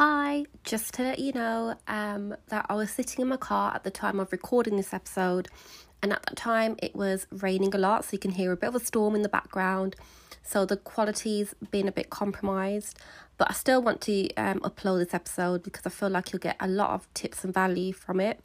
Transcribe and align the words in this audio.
Hi, 0.00 0.44
just 0.62 0.94
to 0.94 1.02
let 1.02 1.18
you 1.18 1.32
know 1.32 1.74
um, 1.88 2.36
that 2.50 2.66
I 2.68 2.76
was 2.76 2.88
sitting 2.88 3.20
in 3.20 3.26
my 3.26 3.36
car 3.36 3.74
at 3.74 3.82
the 3.82 3.90
time 3.90 4.20
of 4.20 4.30
recording 4.30 4.76
this 4.76 4.94
episode, 4.94 5.48
and 6.00 6.12
at 6.12 6.22
that 6.22 6.36
time 6.36 6.76
it 6.80 6.94
was 6.94 7.26
raining 7.32 7.74
a 7.74 7.78
lot, 7.78 8.04
so 8.04 8.10
you 8.12 8.20
can 8.20 8.30
hear 8.30 8.52
a 8.52 8.56
bit 8.56 8.68
of 8.68 8.76
a 8.76 8.78
storm 8.78 9.16
in 9.16 9.22
the 9.22 9.28
background. 9.28 9.96
So 10.44 10.64
the 10.64 10.76
quality's 10.76 11.52
been 11.72 11.88
a 11.88 11.90
bit 11.90 12.10
compromised, 12.10 12.96
but 13.38 13.50
I 13.50 13.54
still 13.54 13.82
want 13.82 14.00
to 14.02 14.32
um, 14.34 14.60
upload 14.60 15.04
this 15.04 15.14
episode 15.14 15.64
because 15.64 15.84
I 15.84 15.90
feel 15.90 16.10
like 16.10 16.32
you'll 16.32 16.38
get 16.38 16.58
a 16.60 16.68
lot 16.68 16.90
of 16.90 17.12
tips 17.12 17.42
and 17.42 17.52
value 17.52 17.92
from 17.92 18.20
it. 18.20 18.38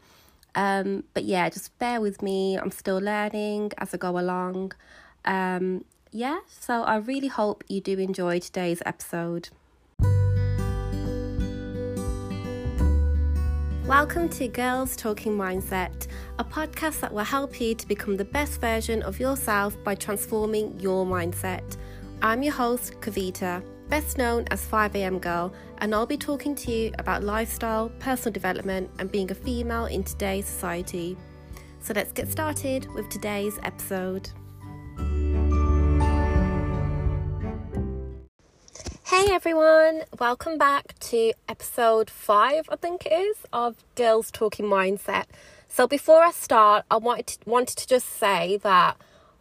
Um, 0.56 1.04
but 1.14 1.24
yeah, 1.24 1.52
just 1.52 1.78
bear 1.78 2.02
with 2.02 2.24
me. 2.24 2.58
I'm 2.58 2.72
still 2.72 2.98
learning 2.98 3.74
as 3.78 3.94
I 3.94 3.98
go 3.98 4.18
along. 4.18 4.72
Um, 5.24 5.86
yeah, 6.12 6.40
so 6.50 6.82
I 6.82 6.96
really 6.96 7.28
hope 7.28 7.64
you 7.68 7.80
do 7.80 8.00
enjoy 8.00 8.40
today's 8.40 8.82
episode. 8.88 9.50
Welcome 13.86 14.29
to 14.29 14.47
Girls 14.47 14.96
Talking 14.96 15.37
Mindset, 15.37 16.07
a 16.39 16.43
podcast 16.46 17.01
that 17.01 17.14
will 17.14 17.25
help 17.25 17.60
you 17.60 17.75
to 17.75 17.86
become 17.86 18.15
the 18.15 18.24
best 18.24 18.61
version 18.61 19.04
of 19.04 19.19
yourself 19.19 19.75
by 19.83 19.93
transforming 19.93 20.79
your 20.79 21.05
mindset. 21.05 21.75
I'm 22.21 22.41
your 22.41 22.54
host, 22.54 22.93
Kavita, 23.01 23.61
best 23.89 24.18
known 24.18 24.46
as 24.51 24.65
5am 24.65 25.19
Girl, 25.19 25.54
and 25.79 25.93
I'll 25.93 26.05
be 26.05 26.15
talking 26.15 26.55
to 26.55 26.71
you 26.71 26.93
about 26.97 27.25
lifestyle, 27.25 27.89
personal 28.00 28.32
development, 28.32 28.89
and 29.00 29.11
being 29.11 29.29
a 29.32 29.36
female 29.36 29.88
in 29.88 30.05
today's 30.05 30.46
society. 30.46 31.18
So 31.82 31.93
let's 31.93 32.13
get 32.13 32.31
started 32.31 32.89
with 32.94 33.09
today's 33.09 33.59
episode. 33.63 34.30
Hey 39.23 39.31
everyone, 39.31 40.02
welcome 40.19 40.58
back 40.58 41.00
to 41.00 41.31
episode 41.47 42.09
five, 42.09 42.67
I 42.69 42.75
think 42.75 43.05
it 43.05 43.13
is, 43.13 43.38
of 43.53 43.77
Girls 43.95 44.30
Talking 44.30 44.66
Mindset. 44.66 45.27
So 45.69 45.88
before 45.88 46.21
I 46.21 46.31
start, 46.31 46.83
I 46.91 46.97
wanted 46.97 47.27
to, 47.27 47.49
wanted 47.49 47.77
to 47.77 47.88
just 47.88 48.09
say 48.09 48.57
that 48.63 48.97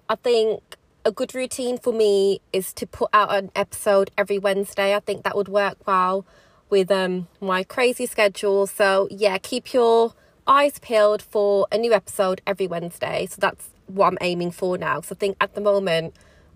I 0.08 0.14
think 0.14 0.62
a 1.04 1.10
good 1.10 1.34
routine 1.34 1.78
for 1.78 1.92
me 1.92 2.40
is 2.52 2.72
to 2.74 2.86
put 2.86 3.10
out 3.12 3.34
an 3.34 3.50
episode 3.56 4.12
every 4.16 4.38
Wednesday. 4.38 4.94
I 4.94 5.00
think 5.00 5.24
that 5.24 5.36
would 5.36 5.48
work 5.48 5.78
well 5.84 6.24
with 6.70 6.88
um 6.92 7.26
my 7.40 7.64
crazy 7.64 8.06
schedule. 8.06 8.68
So 8.68 9.08
yeah, 9.10 9.36
keep 9.38 9.74
your 9.74 10.14
eyes 10.46 10.78
peeled 10.78 11.22
for 11.22 11.66
a 11.72 11.76
new 11.76 11.92
episode 11.92 12.40
every 12.46 12.68
Wednesday. 12.68 13.26
So 13.28 13.38
that's 13.40 13.70
what 13.88 14.06
I'm 14.06 14.18
aiming 14.20 14.52
for 14.52 14.78
now. 14.78 15.00
So 15.00 15.16
I 15.16 15.18
think 15.18 15.36
at 15.40 15.56
the 15.56 15.60
moment 15.60 16.14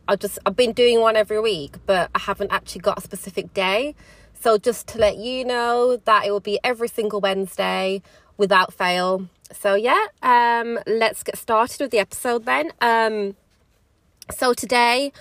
I 0.09 0.17
just 0.17 0.39
I've 0.47 0.57
been 0.57 0.73
doing 0.73 1.01
one 1.01 1.17
every 1.17 1.41
week, 1.41 1.77
but 1.85 2.11
I 2.15 2.21
haven't 2.21 2.53
actually 2.53 2.83
got 2.83 2.99
a 2.99 3.01
specific 3.01 3.53
day. 3.55 3.95
So 4.41 4.59
just 4.59 4.87
to 4.89 4.99
let 4.99 5.17
you 5.17 5.45
know 5.45 5.97
that 6.05 6.27
it 6.27 6.31
will 6.31 6.41
be 6.41 6.61
every 6.63 6.89
single 6.89 7.21
Wednesday 7.21 8.03
without 8.37 8.73
fail. 8.73 9.29
So 9.53 9.75
yeah, 9.75 10.07
um 10.23 10.79
let's 10.87 11.23
get 11.23 11.37
started 11.37 11.81
with 11.81 11.91
the 11.91 11.99
episode 11.99 12.45
then. 12.45 12.73
Um 12.81 13.35
so 14.31 14.55
today 14.55 15.13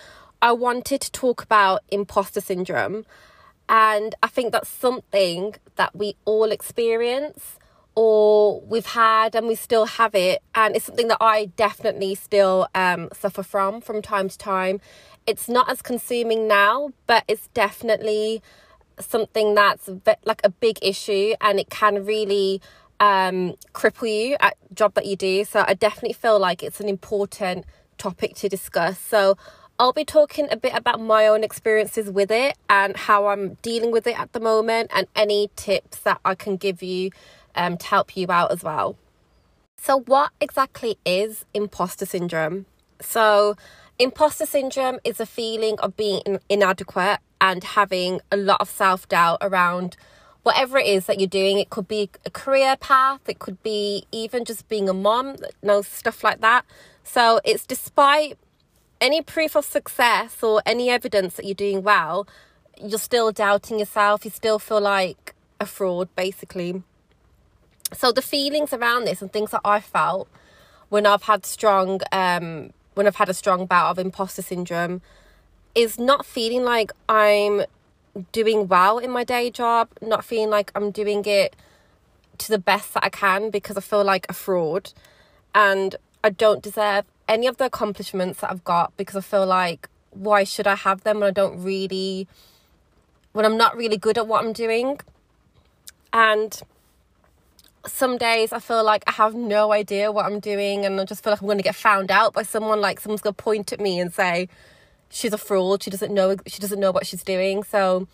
I 0.42 0.52
wanted 0.52 1.02
to 1.02 1.12
talk 1.12 1.42
about 1.42 1.82
imposter 1.90 2.42
syndrome 2.42 3.06
and 3.68 4.14
I 4.22 4.28
think 4.28 4.52
that's 4.52 4.70
something 4.70 5.56
that 5.78 5.96
we 5.96 6.16
all 6.26 6.52
experience 6.52 7.58
or 7.96 8.62
we've 8.62 8.86
had 8.86 9.36
and 9.36 9.48
we 9.48 9.56
still 9.56 9.86
have 9.86 10.14
it 10.14 10.44
and 10.54 10.76
it's 10.76 10.86
something 10.86 11.08
that 11.08 11.18
i 11.22 11.46
definitely 11.58 12.14
still 12.14 12.68
um, 12.76 13.10
suffer 13.14 13.44
from 13.44 13.82
from 13.82 14.02
time 14.02 14.30
to 14.30 14.38
time. 14.38 14.80
It's 15.26 15.50
not 15.50 15.70
as 15.70 15.82
consuming 15.82 16.48
now 16.48 16.92
but 17.08 17.24
it's 17.28 17.48
definitely 17.54 18.42
something 19.00 19.56
that's 19.56 19.90
like 20.26 20.42
a 20.44 20.50
big 20.50 20.78
issue 20.82 21.34
and 21.42 21.60
it 21.60 21.70
can 21.70 22.06
really 22.06 22.62
um, 23.00 23.56
cripple 23.74 24.10
you 24.10 24.38
at 24.40 24.56
job 24.74 24.94
that 24.94 25.06
you 25.06 25.16
do. 25.16 25.44
So 25.46 25.66
i 25.68 25.74
definitely 25.74 26.14
feel 26.14 26.40
like 26.40 26.64
it's 26.64 26.80
an 26.80 26.90
important 26.90 27.66
topic 27.98 28.36
to 28.36 28.50
discuss. 28.50 29.00
So 29.00 29.38
I'll 29.78 29.94
be 29.94 30.06
talking 30.06 30.48
a 30.52 30.56
bit 30.56 30.74
about 30.74 31.02
my 31.02 31.28
own 31.28 31.44
experiences 31.44 32.10
with 32.10 32.32
it 32.32 32.58
and 32.70 32.96
how 32.96 33.28
I'm 33.28 33.56
dealing 33.56 33.92
with 33.92 34.08
it 34.08 34.18
at 34.18 34.32
the 34.32 34.40
moment 34.40 34.92
and 34.96 35.08
any 35.16 35.50
tips 35.58 36.00
that 36.00 36.22
I 36.24 36.36
can 36.36 36.56
give 36.56 36.82
you 36.82 37.12
um, 37.56 37.78
to 37.78 37.86
help 37.86 38.16
you 38.16 38.28
out 38.30 38.52
as 38.52 38.64
well. 38.64 38.98
So, 39.78 40.00
what 40.00 40.32
exactly 40.42 40.98
is 41.06 41.46
imposter 41.54 42.06
syndrome? 42.08 42.66
So, 43.02 43.56
imposter 44.00 44.46
syndrome 44.46 45.00
is 45.04 45.20
a 45.20 45.28
feeling 45.28 45.80
of 45.80 45.96
being 45.96 46.40
inadequate 46.50 47.20
and 47.40 47.64
having 47.64 48.22
a 48.32 48.38
lot 48.38 48.62
of 48.62 48.70
self 48.70 49.08
doubt 49.08 49.38
around 49.42 49.96
whatever 50.42 50.78
it 50.80 50.88
is 50.88 51.06
that 51.06 51.20
you're 51.20 51.28
doing. 51.28 51.60
It 51.60 51.70
could 51.70 51.88
be 51.88 52.10
a 52.26 52.32
career 52.32 52.76
path, 52.78 53.22
it 53.28 53.38
could 53.38 53.62
be 53.62 54.06
even 54.12 54.44
just 54.44 54.68
being 54.70 54.90
a 54.90 54.94
mom, 54.94 55.36
you 55.40 55.50
know, 55.62 55.82
stuff 55.84 56.24
like 56.24 56.42
that. 56.42 56.66
So, 57.04 57.40
it's 57.46 57.66
despite 57.66 58.40
any 59.00 59.22
proof 59.22 59.56
of 59.56 59.66
success 59.66 60.42
or 60.42 60.64
any 60.66 60.90
evidence 60.90 61.36
that 61.36 61.46
you're 61.46 61.54
doing 61.54 61.84
well, 61.84 62.28
you're 62.82 62.98
still 62.98 63.32
doubting 63.32 63.78
yourself, 63.78 64.26
you 64.26 64.32
still 64.32 64.58
feel 64.58 64.82
like 64.82 65.36
a 65.60 65.66
fraud, 65.68 66.10
basically 66.16 66.82
so 67.94 68.12
the 68.12 68.22
feelings 68.22 68.74
around 68.74 69.06
this 69.06 69.22
and 69.22 69.32
things 69.32 69.52
that 69.52 69.62
I 69.64 69.80
felt 69.80 70.28
when 70.90 71.06
I've 71.06 71.24
had 71.24 71.46
strong 71.46 72.02
um 72.12 72.72
when 72.96 73.08
I've 73.08 73.18
had 73.18 73.30
a 73.30 73.34
strong 73.34 73.66
bout 73.66 73.92
of 73.92 74.00
imposter 74.00 74.42
syndrome 74.42 75.02
is 75.76 76.00
not 76.00 76.26
feeling 76.26 76.64
like 76.64 76.92
I'm 77.10 77.66
doing 78.32 78.68
well 78.68 78.98
in 78.98 79.12
my 79.12 79.24
day 79.24 79.52
job, 79.52 79.90
not 80.02 80.24
feeling 80.24 80.50
like 80.50 80.72
I'm 80.74 80.92
doing 80.92 81.24
it 81.26 81.56
to 82.38 82.50
the 82.50 82.58
best 82.58 82.94
that 82.94 83.04
I 83.04 83.10
can 83.10 83.50
because 83.50 83.78
I 83.78 83.82
feel 83.82 84.04
like 84.04 84.26
a 84.30 84.34
fraud. 84.34 84.94
And 85.54 85.96
I 86.24 86.30
don't 86.30 86.64
deserve 86.64 87.06
any 87.28 87.48
of 87.48 87.58
the 87.58 87.66
accomplishments 87.66 88.42
that 88.42 88.52
I've 88.52 88.64
got 88.64 88.96
because 88.98 89.16
I 89.16 89.22
feel 89.22 89.46
like 89.46 89.90
why 90.12 90.44
should 90.46 90.68
I 90.68 90.76
have 90.76 91.04
them 91.04 91.20
when 91.20 91.28
I 91.28 91.32
don't 91.32 91.62
really 91.62 92.28
when 93.34 93.46
I'm 93.46 93.58
not 93.58 93.76
really 93.76 93.98
good 93.98 94.18
at 94.18 94.28
what 94.28 94.44
I'm 94.44 94.54
doing? 94.54 95.00
And 96.14 96.62
some 97.88 98.18
days 98.18 98.52
I 98.52 98.60
feel 98.60 98.84
like 98.84 99.04
I 99.08 99.12
have 99.12 99.34
no 99.34 99.72
idea 99.72 100.12
what 100.12 100.26
I'm 100.26 100.40
doing 100.40 100.86
and 100.86 101.00
I 101.00 101.06
just 101.06 101.24
feel 101.24 101.32
like 101.32 101.42
I'm 101.42 101.48
going 101.48 101.58
to 101.58 101.64
get 101.64 101.76
found 101.76 102.12
out 102.12 102.34
by 102.34 102.44
someone 102.44 102.82
like 102.82 103.00
someone's 103.00 103.22
going 103.22 103.36
to 103.36 103.44
point 103.44 103.74
at 103.74 103.80
me 103.80 104.00
and 104.00 104.14
say 104.14 104.50
she's 105.10 105.34
a 105.34 105.38
fraud. 105.38 105.84
She 105.84 105.90
doesn't 105.90 106.14
know 106.14 106.36
she 106.48 106.60
doesn't 106.60 106.80
know 106.80 106.92
what 106.92 107.06
she's 107.06 107.24
doing. 107.24 107.64
So 107.64 108.08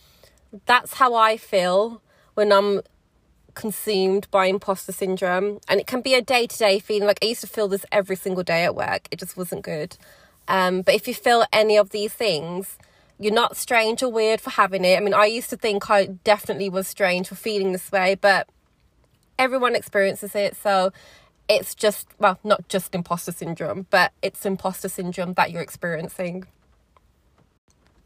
that's 0.65 0.95
how 0.95 1.15
I 1.15 1.37
feel 1.37 2.01
when 2.33 2.51
I'm 2.51 2.81
consumed 3.53 4.27
by 4.31 4.45
imposter 4.45 4.91
syndrome. 4.91 5.59
And 5.67 5.79
it 5.79 5.87
can 5.87 6.01
be 6.01 6.13
a 6.13 6.21
day-to-day 6.21 6.79
feeling. 6.79 7.07
Like 7.07 7.19
I 7.21 7.27
used 7.27 7.41
to 7.41 7.47
feel 7.47 7.67
this 7.67 7.85
every 7.91 8.15
single 8.15 8.43
day 8.43 8.63
at 8.63 8.75
work. 8.75 9.07
It 9.11 9.19
just 9.19 9.37
wasn't 9.37 9.63
good. 9.63 9.97
Um, 10.47 10.81
but 10.81 10.95
if 10.95 11.07
you 11.07 11.13
feel 11.13 11.45
any 11.53 11.77
of 11.77 11.91
these 11.91 12.13
things 12.13 12.77
you're 13.21 13.31
not 13.31 13.55
strange 13.55 14.01
or 14.01 14.11
weird 14.11 14.41
for 14.41 14.49
having 14.49 14.83
it. 14.83 14.97
I 14.97 14.99
mean 14.99 15.13
I 15.13 15.25
used 15.25 15.51
to 15.51 15.57
think 15.57 15.89
I 15.89 16.07
definitely 16.07 16.69
was 16.69 16.87
strange 16.87 17.27
for 17.27 17.35
feeling 17.35 17.71
this 17.71 17.91
way 17.91 18.15
but 18.15 18.49
everyone 19.37 19.75
experiences 19.75 20.35
it. 20.35 20.55
So 20.55 20.91
it's 21.49 21.75
just, 21.75 22.07
well, 22.19 22.39
not 22.43 22.67
just 22.69 22.95
imposter 22.95 23.31
syndrome, 23.31 23.87
but 23.89 24.13
it's 24.21 24.45
imposter 24.45 24.89
syndrome 24.89 25.33
that 25.33 25.51
you're 25.51 25.61
experiencing. 25.61 26.45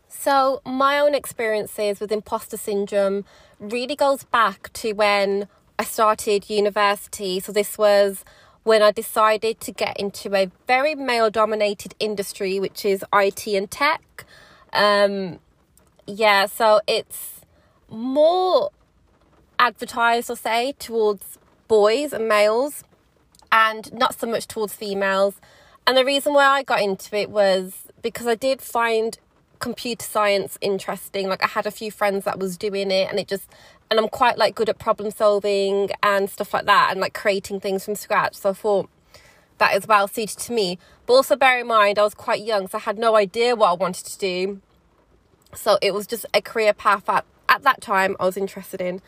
So, 0.07 0.61
my 0.65 0.97
own 0.99 1.13
experiences 1.13 1.99
with 1.99 2.11
imposter 2.11 2.57
syndrome 2.57 3.25
really 3.59 3.95
goes 3.95 4.23
back 4.23 4.73
to 4.73 4.93
when 4.93 5.47
I 5.77 5.83
started 5.83 6.49
university. 6.49 7.39
So, 7.39 7.51
this 7.51 7.77
was 7.77 8.23
when 8.63 8.81
I 8.81 8.91
decided 8.91 9.59
to 9.61 9.71
get 9.71 9.99
into 9.99 10.33
a 10.33 10.49
very 10.65 10.95
male 10.95 11.29
dominated 11.29 11.93
industry, 11.99 12.59
which 12.59 12.83
is 12.85 13.05
IT 13.13 13.45
and 13.45 13.69
tech. 13.69 14.25
Um, 14.73 15.39
yeah, 16.07 16.47
so 16.47 16.81
it's 16.87 17.41
more 17.87 18.71
advertised, 19.59 20.29
I'll 20.29 20.35
say, 20.35 20.73
towards 20.79 21.37
boys 21.67 22.13
and 22.13 22.27
males 22.27 22.83
and 23.51 23.91
not 23.93 24.19
so 24.19 24.27
much 24.27 24.47
towards 24.47 24.73
females. 24.73 25.35
And 25.87 25.97
the 25.97 26.05
reason 26.05 26.33
why 26.33 26.45
I 26.45 26.63
got 26.63 26.81
into 26.81 27.15
it 27.15 27.29
was 27.29 27.87
because 28.01 28.27
I 28.27 28.35
did 28.35 28.61
find 28.61 29.17
computer 29.59 30.03
science 30.03 30.57
interesting. 30.61 31.27
Like 31.27 31.43
I 31.43 31.47
had 31.47 31.65
a 31.65 31.71
few 31.71 31.91
friends 31.91 32.25
that 32.25 32.39
was 32.39 32.57
doing 32.57 32.91
it 32.91 33.09
and 33.09 33.19
it 33.19 33.27
just 33.27 33.49
and 33.89 33.99
I'm 33.99 34.09
quite 34.09 34.37
like 34.37 34.55
good 34.55 34.69
at 34.69 34.79
problem 34.79 35.11
solving 35.11 35.89
and 36.01 36.29
stuff 36.29 36.53
like 36.53 36.65
that 36.65 36.89
and 36.91 36.99
like 36.99 37.13
creating 37.13 37.59
things 37.59 37.85
from 37.85 37.95
scratch. 37.95 38.35
So 38.35 38.49
I 38.49 38.53
thought 38.53 38.89
that 39.57 39.75
is 39.75 39.87
well 39.87 40.07
suited 40.07 40.39
to 40.39 40.53
me. 40.53 40.79
But 41.05 41.13
also 41.13 41.35
bear 41.35 41.59
in 41.59 41.67
mind 41.67 41.99
I 41.99 42.03
was 42.03 42.13
quite 42.13 42.43
young, 42.43 42.67
so 42.67 42.77
I 42.77 42.81
had 42.81 42.97
no 42.97 43.15
idea 43.15 43.55
what 43.55 43.69
I 43.69 43.73
wanted 43.73 44.05
to 44.05 44.17
do. 44.17 44.61
So 45.53 45.77
it 45.81 45.93
was 45.93 46.07
just 46.07 46.25
a 46.33 46.41
career 46.41 46.73
path 46.73 47.07
at, 47.07 47.25
at 47.47 47.63
that 47.63 47.79
time 47.81 48.15
I 48.19 48.25
was 48.25 48.37
interested 48.37 48.81
in. 48.81 49.01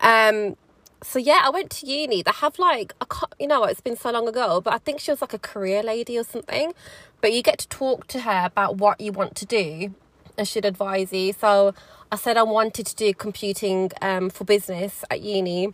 Um, 0.00 0.56
so 1.02 1.18
yeah, 1.18 1.42
I 1.44 1.50
went 1.50 1.70
to 1.72 1.86
uni. 1.86 2.22
They 2.22 2.32
have 2.34 2.58
like 2.58 2.94
I 3.00 3.04
can't, 3.04 3.34
you 3.38 3.46
know, 3.46 3.64
it's 3.64 3.80
been 3.80 3.96
so 3.96 4.10
long 4.10 4.28
ago, 4.28 4.60
but 4.60 4.72
I 4.74 4.78
think 4.78 5.00
she 5.00 5.10
was 5.10 5.20
like 5.20 5.34
a 5.34 5.38
career 5.38 5.82
lady 5.82 6.18
or 6.18 6.24
something. 6.24 6.72
But 7.20 7.32
you 7.32 7.42
get 7.42 7.58
to 7.58 7.68
talk 7.68 8.06
to 8.08 8.20
her 8.20 8.44
about 8.44 8.76
what 8.76 9.00
you 9.00 9.12
want 9.12 9.36
to 9.36 9.46
do, 9.46 9.94
and 10.36 10.46
she'd 10.46 10.64
advise 10.64 11.12
you. 11.12 11.32
So 11.32 11.74
I 12.10 12.16
said 12.16 12.36
I 12.36 12.42
wanted 12.42 12.86
to 12.86 12.94
do 12.94 13.12
computing 13.14 13.90
um, 14.00 14.30
for 14.30 14.44
business 14.44 15.04
at 15.10 15.20
uni. 15.20 15.72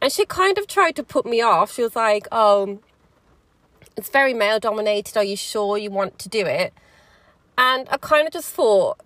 And 0.00 0.12
she 0.12 0.26
kind 0.26 0.58
of 0.58 0.66
tried 0.66 0.96
to 0.96 1.02
put 1.04 1.24
me 1.24 1.40
off. 1.40 1.72
She 1.74 1.82
was 1.82 1.94
like, 1.94 2.26
Oh, 2.32 2.80
it's 3.96 4.08
very 4.08 4.34
male 4.34 4.58
dominated. 4.58 5.16
Are 5.16 5.24
you 5.24 5.36
sure 5.36 5.78
you 5.78 5.90
want 5.90 6.18
to 6.20 6.28
do 6.28 6.44
it? 6.44 6.72
And 7.56 7.86
I 7.90 7.98
kind 7.98 8.26
of 8.26 8.32
just 8.32 8.48
thought, 8.48 8.98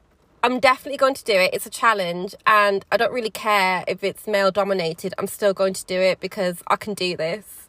I'm 0.46 0.60
definitely 0.60 0.96
going 0.96 1.14
to 1.14 1.24
do 1.24 1.32
it. 1.32 1.50
It's 1.52 1.66
a 1.66 1.70
challenge, 1.70 2.32
and 2.46 2.84
I 2.92 2.96
don't 2.96 3.12
really 3.12 3.30
care 3.30 3.82
if 3.88 4.04
it's 4.04 4.28
male 4.28 4.52
dominated. 4.52 5.12
I'm 5.18 5.26
still 5.26 5.52
going 5.52 5.74
to 5.74 5.84
do 5.86 6.00
it 6.00 6.20
because 6.20 6.62
I 6.68 6.76
can 6.76 6.94
do 6.94 7.16
this. 7.16 7.68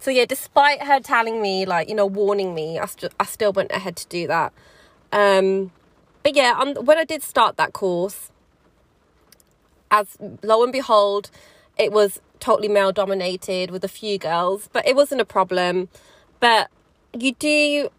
So 0.00 0.10
yeah, 0.10 0.24
despite 0.24 0.82
her 0.82 0.98
telling 0.98 1.40
me, 1.40 1.64
like 1.64 1.88
you 1.88 1.94
know, 1.94 2.06
warning 2.06 2.56
me, 2.56 2.76
I, 2.76 2.86
st- 2.86 3.12
I 3.20 3.24
still 3.24 3.52
went 3.52 3.70
ahead 3.70 3.94
to 3.98 4.08
do 4.08 4.26
that. 4.26 4.52
Um, 5.12 5.70
but 6.24 6.34
yeah, 6.34 6.58
um, 6.58 6.74
when 6.84 6.98
I 6.98 7.04
did 7.04 7.22
start 7.22 7.56
that 7.58 7.72
course, 7.72 8.32
as 9.92 10.18
lo 10.42 10.64
and 10.64 10.72
behold, 10.72 11.30
it 11.78 11.92
was 11.92 12.20
totally 12.40 12.66
male 12.66 12.90
dominated 12.90 13.70
with 13.70 13.84
a 13.84 13.88
few 13.88 14.18
girls, 14.18 14.68
but 14.72 14.84
it 14.88 14.96
wasn't 14.96 15.20
a 15.20 15.24
problem. 15.24 15.88
But 16.40 16.68
you 17.16 17.34
do, 17.34 17.90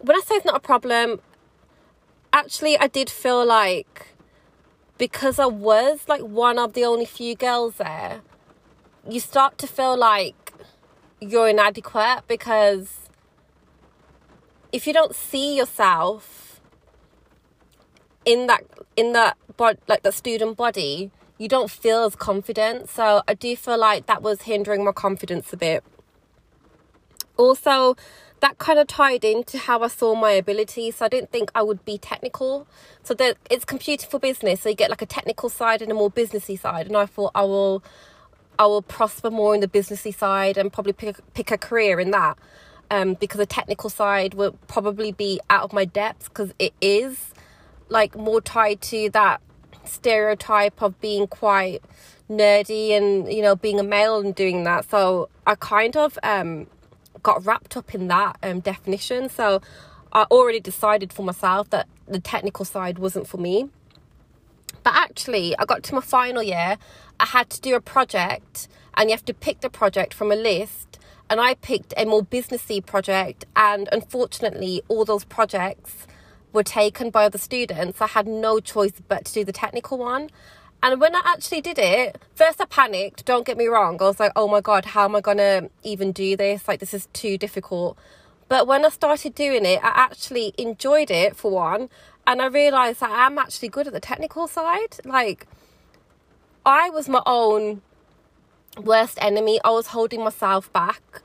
when 0.00 0.16
I 0.16 0.20
say 0.26 0.34
it's 0.34 0.44
not 0.44 0.56
a 0.56 0.60
problem, 0.60 1.20
actually, 2.32 2.78
I 2.78 2.86
did 2.86 3.10
feel 3.10 3.44
like 3.44 4.14
because 4.98 5.38
I 5.38 5.46
was 5.46 6.00
like 6.08 6.22
one 6.22 6.58
of 6.58 6.74
the 6.74 6.84
only 6.84 7.06
few 7.06 7.34
girls 7.34 7.76
there, 7.76 8.20
you 9.08 9.20
start 9.20 9.58
to 9.58 9.66
feel 9.66 9.96
like 9.96 10.52
you're 11.20 11.48
inadequate 11.48 12.24
because 12.28 13.08
if 14.72 14.86
you 14.86 14.92
don't 14.92 15.14
see 15.14 15.56
yourself 15.56 16.60
in 18.24 18.46
that 18.46 18.64
in 18.96 19.12
that 19.12 19.36
like 19.88 20.02
the 20.02 20.12
student 20.12 20.56
body 20.56 21.10
you 21.38 21.48
don't 21.48 21.70
feel 21.70 22.04
as 22.04 22.14
confident. 22.14 22.88
So 22.88 23.22
i 23.26 23.34
do 23.34 23.56
feel 23.56 23.78
like 23.78 24.06
that 24.06 24.22
was 24.22 24.42
hindering 24.42 24.84
my 24.84 24.92
confidence 24.92 25.52
a 25.52 25.56
bit. 25.56 25.82
Also 27.36 27.96
that 28.42 28.58
kind 28.58 28.76
of 28.76 28.88
tied 28.88 29.24
into 29.24 29.56
how 29.56 29.82
I 29.82 29.86
saw 29.86 30.16
my 30.16 30.32
abilities. 30.32 30.96
So 30.96 31.04
I 31.04 31.08
didn't 31.08 31.30
think 31.30 31.52
I 31.54 31.62
would 31.62 31.84
be 31.84 31.96
technical. 31.96 32.66
So 33.04 33.14
that 33.14 33.36
it's 33.48 33.64
computing 33.64 34.10
for 34.10 34.18
business. 34.18 34.62
So 34.62 34.68
you 34.68 34.74
get 34.74 34.90
like 34.90 35.00
a 35.00 35.06
technical 35.06 35.48
side 35.48 35.80
and 35.80 35.92
a 35.92 35.94
more 35.94 36.10
businessy 36.10 36.58
side. 36.58 36.88
And 36.88 36.96
I 36.96 37.06
thought 37.06 37.30
I 37.36 37.42
will, 37.42 37.84
I 38.58 38.66
will 38.66 38.82
prosper 38.82 39.30
more 39.30 39.54
in 39.54 39.60
the 39.60 39.68
businessy 39.68 40.12
side 40.12 40.58
and 40.58 40.72
probably 40.72 40.92
pick 40.92 41.18
a, 41.18 41.22
pick 41.34 41.52
a 41.52 41.56
career 41.56 42.00
in 42.00 42.10
that. 42.10 42.36
Um, 42.90 43.14
because 43.14 43.38
the 43.38 43.46
technical 43.46 43.88
side 43.88 44.34
will 44.34 44.58
probably 44.66 45.12
be 45.12 45.40
out 45.48 45.62
of 45.62 45.72
my 45.72 45.84
depth 45.84 46.28
because 46.28 46.52
it 46.58 46.74
is 46.80 47.32
like 47.88 48.16
more 48.16 48.40
tied 48.40 48.80
to 48.82 49.08
that 49.10 49.40
stereotype 49.84 50.82
of 50.82 51.00
being 51.00 51.26
quite 51.28 51.82
nerdy 52.28 52.90
and 52.90 53.32
you 53.32 53.42
know 53.42 53.56
being 53.56 53.80
a 53.80 53.82
male 53.82 54.18
and 54.20 54.34
doing 54.34 54.64
that. 54.64 54.90
So 54.90 55.30
I 55.46 55.54
kind 55.54 55.96
of 55.96 56.18
um 56.22 56.66
got 57.22 57.44
wrapped 57.44 57.76
up 57.76 57.94
in 57.94 58.08
that 58.08 58.36
um, 58.42 58.60
definition. 58.60 59.28
So 59.28 59.60
I 60.12 60.24
already 60.30 60.60
decided 60.60 61.12
for 61.12 61.24
myself 61.24 61.70
that 61.70 61.88
the 62.06 62.20
technical 62.20 62.64
side 62.64 62.98
wasn't 62.98 63.26
for 63.26 63.38
me. 63.38 63.70
But 64.82 64.94
actually, 64.94 65.56
I 65.58 65.64
got 65.64 65.82
to 65.84 65.94
my 65.94 66.00
final 66.00 66.42
year, 66.42 66.76
I 67.20 67.26
had 67.26 67.50
to 67.50 67.60
do 67.60 67.74
a 67.74 67.80
project, 67.80 68.68
and 68.94 69.08
you 69.08 69.14
have 69.14 69.24
to 69.26 69.34
pick 69.34 69.60
the 69.60 69.70
project 69.70 70.12
from 70.12 70.32
a 70.32 70.36
list. 70.36 70.98
And 71.30 71.40
I 71.40 71.54
picked 71.54 71.94
a 71.96 72.04
more 72.04 72.22
businessy 72.22 72.84
project, 72.84 73.46
and 73.56 73.88
unfortunately, 73.92 74.82
all 74.88 75.04
those 75.04 75.24
projects 75.24 76.06
were 76.52 76.62
taken 76.62 77.08
by 77.10 77.24
other 77.24 77.38
students. 77.38 78.00
I 78.00 78.08
had 78.08 78.26
no 78.26 78.60
choice 78.60 78.92
but 79.08 79.24
to 79.26 79.32
do 79.32 79.44
the 79.44 79.52
technical 79.52 79.96
one. 79.96 80.28
And 80.82 81.00
when 81.00 81.14
I 81.14 81.22
actually 81.24 81.60
did 81.60 81.78
it, 81.78 82.20
first 82.34 82.60
I 82.60 82.64
panicked, 82.64 83.24
don't 83.24 83.46
get 83.46 83.56
me 83.56 83.66
wrong. 83.66 83.98
I 84.00 84.04
was 84.04 84.18
like, 84.18 84.32
oh 84.34 84.48
my 84.48 84.60
God, 84.60 84.84
how 84.86 85.04
am 85.04 85.14
I 85.14 85.20
going 85.20 85.36
to 85.36 85.70
even 85.84 86.10
do 86.10 86.36
this? 86.36 86.66
Like, 86.66 86.80
this 86.80 86.92
is 86.92 87.06
too 87.12 87.38
difficult. 87.38 87.96
But 88.48 88.66
when 88.66 88.84
I 88.84 88.88
started 88.88 89.34
doing 89.36 89.64
it, 89.64 89.78
I 89.82 89.92
actually 89.94 90.52
enjoyed 90.58 91.10
it 91.10 91.36
for 91.36 91.52
one. 91.52 91.88
And 92.26 92.42
I 92.42 92.46
realized 92.46 92.98
that 92.98 93.10
I 93.10 93.26
am 93.26 93.38
actually 93.38 93.68
good 93.68 93.86
at 93.86 93.92
the 93.92 94.00
technical 94.00 94.48
side. 94.48 94.96
Like, 95.04 95.46
I 96.66 96.90
was 96.90 97.08
my 97.08 97.22
own 97.26 97.82
worst 98.76 99.18
enemy. 99.20 99.60
I 99.64 99.70
was 99.70 99.88
holding 99.88 100.24
myself 100.24 100.72
back. 100.72 101.22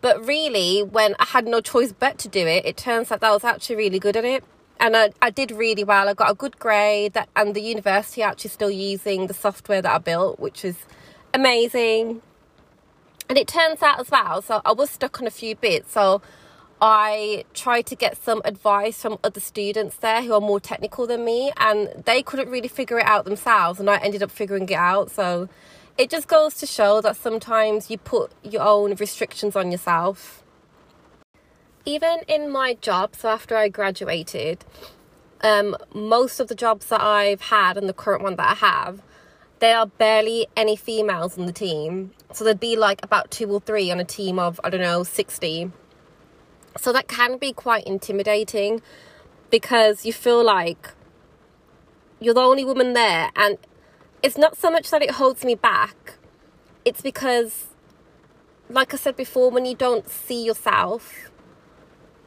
But 0.00 0.24
really, 0.24 0.84
when 0.84 1.16
I 1.18 1.24
had 1.24 1.46
no 1.46 1.60
choice 1.60 1.92
but 1.92 2.18
to 2.18 2.28
do 2.28 2.46
it, 2.46 2.64
it 2.64 2.76
turns 2.76 3.10
out 3.10 3.20
that 3.20 3.30
I 3.30 3.32
was 3.32 3.44
actually 3.44 3.76
really 3.76 3.98
good 3.98 4.16
at 4.16 4.24
it 4.24 4.44
and 4.80 4.96
I, 4.96 5.10
I 5.22 5.30
did 5.30 5.50
really 5.50 5.84
well. 5.84 6.08
I 6.08 6.14
got 6.14 6.30
a 6.30 6.34
good 6.34 6.58
grade, 6.58 7.14
that, 7.14 7.28
and 7.36 7.54
the 7.54 7.60
university 7.60 8.22
actually 8.22 8.50
still 8.50 8.70
using 8.70 9.26
the 9.26 9.34
software 9.34 9.82
that 9.82 9.92
I 9.92 9.98
built, 9.98 10.38
which 10.38 10.64
is 10.64 10.76
amazing. 11.32 12.22
And 13.28 13.38
it 13.38 13.48
turns 13.48 13.82
out 13.82 14.00
as 14.00 14.10
well, 14.10 14.42
so 14.42 14.60
I 14.64 14.72
was 14.72 14.90
stuck 14.90 15.20
on 15.20 15.26
a 15.26 15.30
few 15.30 15.56
bits. 15.56 15.92
So 15.92 16.22
I 16.80 17.44
tried 17.54 17.86
to 17.86 17.96
get 17.96 18.16
some 18.16 18.42
advice 18.44 19.00
from 19.00 19.18
other 19.24 19.40
students 19.40 19.96
there 19.96 20.22
who 20.22 20.34
are 20.34 20.40
more 20.40 20.60
technical 20.60 21.06
than 21.06 21.24
me, 21.24 21.52
and 21.56 21.88
they 22.04 22.22
couldn't 22.22 22.48
really 22.48 22.68
figure 22.68 22.98
it 22.98 23.06
out 23.06 23.24
themselves, 23.24 23.80
and 23.80 23.88
I 23.88 23.96
ended 23.96 24.22
up 24.22 24.30
figuring 24.30 24.68
it 24.68 24.74
out. 24.74 25.10
So 25.10 25.48
it 25.96 26.10
just 26.10 26.28
goes 26.28 26.54
to 26.56 26.66
show 26.66 27.00
that 27.00 27.16
sometimes 27.16 27.90
you 27.90 27.96
put 27.98 28.30
your 28.42 28.62
own 28.62 28.94
restrictions 28.94 29.56
on 29.56 29.72
yourself 29.72 30.42
even 31.86 32.18
in 32.26 32.50
my 32.50 32.74
job, 32.74 33.14
so 33.14 33.28
after 33.28 33.56
I 33.56 33.68
graduated, 33.68 34.64
um, 35.40 35.76
most 35.94 36.40
of 36.40 36.48
the 36.48 36.54
jobs 36.54 36.86
that 36.86 37.00
I've 37.00 37.42
had 37.42 37.78
and 37.78 37.88
the 37.88 37.92
current 37.92 38.22
one 38.22 38.34
that 38.36 38.50
I 38.50 38.54
have, 38.54 39.00
there 39.60 39.78
are 39.78 39.86
barely 39.86 40.48
any 40.56 40.76
females 40.76 41.38
on 41.38 41.46
the 41.46 41.52
team. 41.52 42.10
So 42.32 42.44
there'd 42.44 42.60
be 42.60 42.76
like 42.76 43.00
about 43.02 43.30
two 43.30 43.48
or 43.50 43.60
three 43.60 43.90
on 43.90 44.00
a 44.00 44.04
team 44.04 44.38
of, 44.38 44.60
I 44.64 44.70
don't 44.70 44.80
know, 44.80 45.04
60. 45.04 45.70
So 46.76 46.92
that 46.92 47.06
can 47.08 47.38
be 47.38 47.52
quite 47.52 47.84
intimidating 47.84 48.82
because 49.50 50.04
you 50.04 50.12
feel 50.12 50.44
like 50.44 50.90
you're 52.20 52.34
the 52.34 52.40
only 52.40 52.64
woman 52.64 52.92
there. 52.92 53.30
And 53.36 53.58
it's 54.22 54.36
not 54.36 54.58
so 54.58 54.70
much 54.70 54.90
that 54.90 55.02
it 55.02 55.12
holds 55.12 55.44
me 55.44 55.54
back, 55.54 56.14
it's 56.84 57.00
because, 57.00 57.66
like 58.68 58.92
I 58.92 58.96
said 58.96 59.16
before, 59.16 59.50
when 59.50 59.64
you 59.64 59.74
don't 59.74 60.08
see 60.08 60.44
yourself 60.44 61.30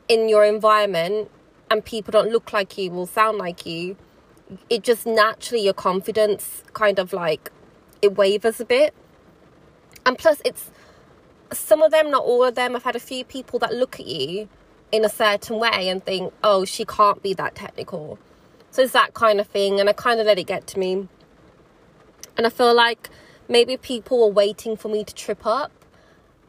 in 0.09 0.27
your 0.27 0.43
environment 0.43 1.31
and 1.71 1.85
people 1.85 2.11
don't 2.11 2.31
look 2.31 2.51
like 2.51 2.77
you 2.77 2.91
or 2.91 3.07
sound 3.07 3.37
like 3.37 3.65
you, 3.65 3.95
it 4.69 4.83
just 4.83 5.05
naturally 5.05 5.63
your 5.63 5.73
confidence 5.73 6.63
kind 6.73 6.99
of 6.99 7.13
like 7.13 7.51
it 8.01 8.17
wavers 8.17 8.59
a 8.59 8.65
bit. 8.65 8.93
And 10.05 10.17
plus, 10.17 10.41
it's 10.43 10.71
some 11.53 11.81
of 11.81 11.91
them, 11.91 12.09
not 12.09 12.23
all 12.23 12.43
of 12.43 12.55
them. 12.55 12.75
I've 12.75 12.83
had 12.83 12.95
a 12.95 12.99
few 12.99 13.23
people 13.23 13.59
that 13.59 13.73
look 13.73 13.99
at 13.99 14.07
you 14.07 14.49
in 14.91 15.05
a 15.05 15.09
certain 15.09 15.59
way 15.59 15.87
and 15.89 16.03
think, 16.03 16.33
oh, 16.43 16.65
she 16.65 16.85
can't 16.85 17.21
be 17.21 17.33
that 17.35 17.55
technical. 17.55 18.17
So 18.71 18.81
it's 18.81 18.93
that 18.93 19.13
kind 19.13 19.39
of 19.39 19.47
thing. 19.47 19.79
And 19.79 19.87
I 19.87 19.93
kind 19.93 20.19
of 20.19 20.25
let 20.25 20.39
it 20.39 20.47
get 20.47 20.65
to 20.67 20.79
me. 20.79 21.07
And 22.37 22.47
I 22.47 22.49
feel 22.49 22.73
like 22.73 23.09
maybe 23.47 23.77
people 23.77 24.19
were 24.19 24.33
waiting 24.33 24.75
for 24.75 24.87
me 24.87 25.03
to 25.03 25.13
trip 25.13 25.45
up. 25.45 25.71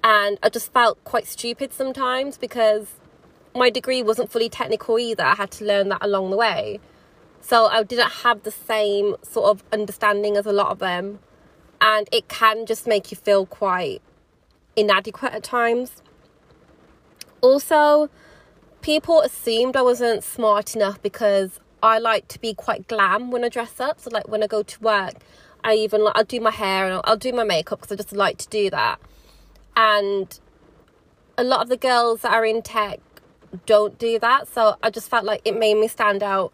And 0.02 0.38
I 0.42 0.48
just 0.48 0.72
felt 0.72 1.02
quite 1.04 1.26
stupid 1.26 1.74
sometimes 1.74 2.38
because 2.38 2.94
my 3.54 3.70
degree 3.70 4.02
wasn't 4.02 4.30
fully 4.30 4.48
technical 4.48 4.98
either. 4.98 5.24
I 5.24 5.34
had 5.34 5.50
to 5.52 5.64
learn 5.64 5.88
that 5.88 6.02
along 6.02 6.30
the 6.30 6.36
way. 6.36 6.80
So 7.40 7.66
I 7.66 7.82
didn't 7.82 8.10
have 8.10 8.42
the 8.42 8.50
same 8.50 9.16
sort 9.22 9.50
of 9.50 9.64
understanding 9.72 10.36
as 10.36 10.46
a 10.46 10.52
lot 10.52 10.68
of 10.68 10.78
them. 10.78 11.20
And 11.80 12.08
it 12.12 12.28
can 12.28 12.66
just 12.66 12.86
make 12.86 13.10
you 13.10 13.16
feel 13.16 13.46
quite 13.46 14.02
inadequate 14.76 15.32
at 15.32 15.42
times. 15.42 16.02
Also, 17.40 18.10
people 18.82 19.22
assumed 19.22 19.76
I 19.76 19.82
wasn't 19.82 20.22
smart 20.22 20.76
enough 20.76 21.00
because 21.02 21.58
I 21.82 21.98
like 21.98 22.28
to 22.28 22.38
be 22.38 22.52
quite 22.52 22.86
glam 22.86 23.30
when 23.30 23.44
I 23.44 23.48
dress 23.48 23.80
up. 23.80 23.98
So, 24.00 24.10
like 24.10 24.28
when 24.28 24.42
I 24.42 24.46
go 24.46 24.62
to 24.62 24.80
work, 24.80 25.14
I 25.64 25.74
even 25.74 26.04
like 26.04 26.16
I'll 26.16 26.24
do 26.24 26.40
my 26.40 26.50
hair 26.50 26.84
and 26.84 26.94
I'll, 26.94 27.02
I'll 27.04 27.16
do 27.16 27.32
my 27.32 27.44
makeup 27.44 27.80
because 27.80 27.92
I 27.92 27.96
just 27.96 28.12
like 28.12 28.36
to 28.38 28.48
do 28.48 28.68
that. 28.70 29.00
And 29.74 30.38
a 31.38 31.44
lot 31.44 31.62
of 31.62 31.70
the 31.70 31.76
girls 31.78 32.20
that 32.20 32.32
are 32.32 32.44
in 32.44 32.60
tech 32.60 33.00
don't 33.66 33.98
do 33.98 34.18
that. 34.18 34.48
So 34.48 34.76
I 34.82 34.90
just 34.90 35.08
felt 35.08 35.24
like 35.24 35.42
it 35.44 35.56
made 35.58 35.74
me 35.74 35.88
stand 35.88 36.22
out 36.22 36.52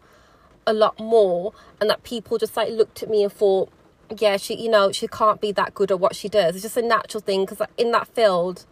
a 0.65 0.73
lot 0.73 0.99
more 0.99 1.53
and 1.79 1.89
that 1.89 2.03
people 2.03 2.37
just 2.37 2.55
like 2.57 2.69
looked 2.69 3.01
at 3.03 3.09
me 3.09 3.23
and 3.23 3.31
thought, 3.31 3.71
yeah, 4.17 4.37
she, 4.37 4.55
you 4.55 4.69
know, 4.69 4.91
she 4.91 5.07
can't 5.07 5.41
be 5.41 5.51
that 5.53 5.73
good 5.73 5.91
at 5.91 5.99
what 5.99 6.15
she 6.15 6.29
does. 6.29 6.55
It's 6.55 6.63
just 6.63 6.77
a 6.77 6.81
natural 6.81 7.21
thing 7.21 7.45
because 7.45 7.65
in 7.77 7.91
that 7.91 8.07
field, 8.07 8.65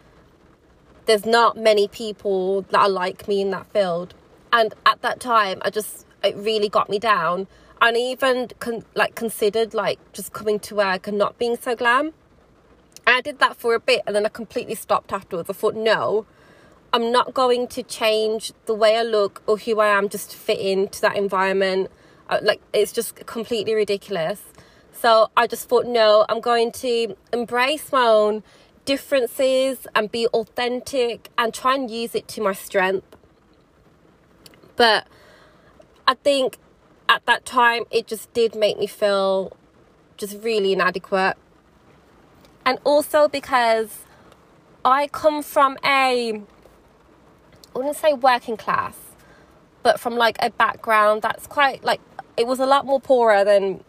there's 1.06 1.26
not 1.26 1.58
many 1.58 1.88
people 1.88 2.64
that 2.64 2.80
are 2.80 2.90
like 2.90 3.28
me 3.28 3.42
in 3.42 3.52
that 3.52 3.68
field. 3.68 4.14
And 4.52 4.74
at 4.86 5.02
that 5.02 5.20
time, 5.20 5.62
I 5.64 5.70
just, 5.70 6.06
it 6.24 6.36
really 6.36 6.70
got 6.70 6.90
me 6.90 7.00
down. 7.00 7.48
And 7.82 7.98
even 7.98 8.50
con- 8.60 8.86
like 8.96 9.16
considered 9.16 9.74
like 9.74 10.00
just 10.14 10.34
coming 10.34 10.60
to 10.62 10.76
work 10.76 11.08
and 11.08 11.18
not 11.18 11.38
being 11.38 11.58
so 11.58 11.76
glam. 11.76 12.14
And 13.06 13.18
I 13.18 13.22
did 13.22 13.40
that 13.40 13.58
for 13.58 13.76
a 13.76 13.80
bit 13.80 14.02
and 14.08 14.16
then 14.16 14.26
I 14.26 14.30
completely 14.30 14.76
stopped 14.76 15.14
afterwards. 15.14 15.50
I 15.50 15.54
thought, 15.54 15.76
no, 15.76 16.26
I'm 16.96 17.12
not 17.12 17.34
going 17.34 17.68
to 17.68 17.84
change 17.84 18.54
the 18.68 18.74
way 18.74 18.96
I 18.96 19.04
look 19.04 19.44
or 19.48 19.58
who 19.58 19.82
I 19.82 19.88
am 19.88 20.08
just 20.08 20.32
to 20.32 20.38
fit 20.38 20.60
into 20.60 21.02
that 21.02 21.18
environment. 21.18 21.92
Uh, 22.30 22.40
like 22.42 22.62
it's 22.72 22.94
just 22.94 23.18
completely 23.26 23.74
ridiculous. 23.74 24.42
So 24.94 25.30
I 25.36 25.46
just 25.46 25.68
thought, 25.68 25.86
no, 25.86 26.26
I'm 26.30 26.40
going 26.40 26.72
to 26.72 27.18
embrace 27.34 27.92
my 27.92 28.06
own 28.06 28.44
differences 28.86 29.86
and 29.94 30.10
be 30.10 30.28
authentic 30.28 31.32
and 31.38 31.54
try 31.54 31.76
and 31.76 31.92
use 31.92 32.16
it 32.16 32.30
to 32.30 32.42
my 32.42 32.54
strength. 32.54 33.06
But 34.78 35.06
I 36.08 36.14
think 36.14 36.60
at 37.10 37.26
that 37.26 37.46
time 37.46 37.84
it 37.92 38.08
just 38.08 38.32
did 38.32 38.56
make 38.56 38.80
me 38.80 38.88
feel 38.88 39.52
just 40.16 40.42
really 40.42 40.72
inadequate. 40.72 41.36
And 42.66 42.80
also 42.86 43.28
because 43.28 44.06
I 44.86 45.08
come 45.08 45.44
from 45.44 45.78
a, 45.84 46.42
I 47.76 47.80
wouldn't 47.80 47.98
say 47.98 48.14
working 48.14 48.56
class, 48.56 48.96
but 49.84 50.00
from 50.00 50.16
like 50.16 50.38
a 50.40 50.50
background 50.50 51.22
that's 51.22 51.46
quite 51.46 51.84
like, 51.84 52.00
it 52.38 52.48
was 52.48 52.60
a 52.60 52.66
lot 52.66 52.86
more 52.86 53.02
poorer 53.02 53.44
than 53.44 53.84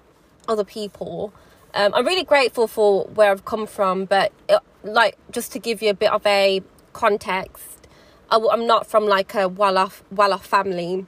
other 0.49 0.65
people. 0.65 1.33
Um, 1.73 1.95
I'm 1.95 2.05
really 2.05 2.25
grateful 2.25 2.67
for 2.67 3.05
where 3.05 3.31
I've 3.31 3.45
come 3.45 3.65
from, 3.67 4.05
but 4.05 4.33
it, 4.49 4.61
like 4.83 5.17
just 5.31 5.53
to 5.53 5.61
give 5.61 5.83
you 5.83 5.91
a 5.91 5.95
bit 5.95 6.11
of 6.11 6.27
a 6.27 6.63
context, 6.95 7.87
I, 8.29 8.39
am 8.39 8.67
not 8.67 8.89
from 8.89 9.07
like 9.07 9.35
a 9.35 9.47
well-off 9.47 10.03
well-off 10.11 10.45
family, 10.45 11.07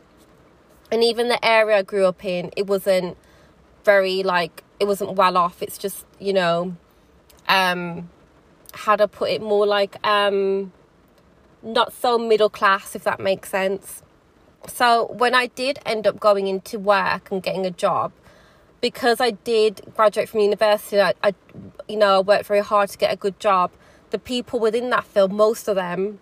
and 0.92 1.02
even 1.02 1.28
the 1.28 1.44
area 1.44 1.78
I 1.78 1.82
grew 1.82 2.06
up 2.06 2.24
in, 2.24 2.52
it 2.56 2.68
wasn't 2.68 3.16
very 3.84 4.22
like 4.22 4.62
it 4.78 4.86
wasn't 4.86 5.14
well 5.14 5.36
off. 5.36 5.62
It's 5.62 5.78
just 5.78 6.06
you 6.20 6.32
know, 6.32 6.76
um, 7.48 8.08
how 8.72 8.94
to 8.94 9.08
put 9.08 9.30
it 9.30 9.42
more 9.42 9.66
like 9.66 9.96
um, 10.06 10.72
not 11.62 11.92
so 11.92 12.18
middle 12.18 12.50
class, 12.50 12.94
if 12.94 13.04
that 13.04 13.20
makes 13.20 13.50
sense. 13.50 14.02
So 14.66 15.06
when 15.06 15.34
I 15.34 15.46
did 15.46 15.78
end 15.86 16.06
up 16.06 16.20
going 16.20 16.46
into 16.46 16.78
work 16.78 17.30
and 17.30 17.42
getting 17.42 17.64
a 17.66 17.70
job, 17.70 18.12
because 18.80 19.20
I 19.20 19.32
did 19.32 19.80
graduate 19.96 20.28
from 20.28 20.40
university, 20.40 21.00
I, 21.00 21.14
I, 21.22 21.34
you 21.88 21.96
know, 21.96 22.16
I 22.16 22.20
worked 22.20 22.46
very 22.46 22.60
hard 22.60 22.90
to 22.90 22.98
get 22.98 23.12
a 23.12 23.16
good 23.16 23.38
job. 23.40 23.70
The 24.10 24.18
people 24.18 24.58
within 24.58 24.90
that 24.90 25.04
field, 25.04 25.32
most 25.32 25.68
of 25.68 25.76
them, 25.76 26.20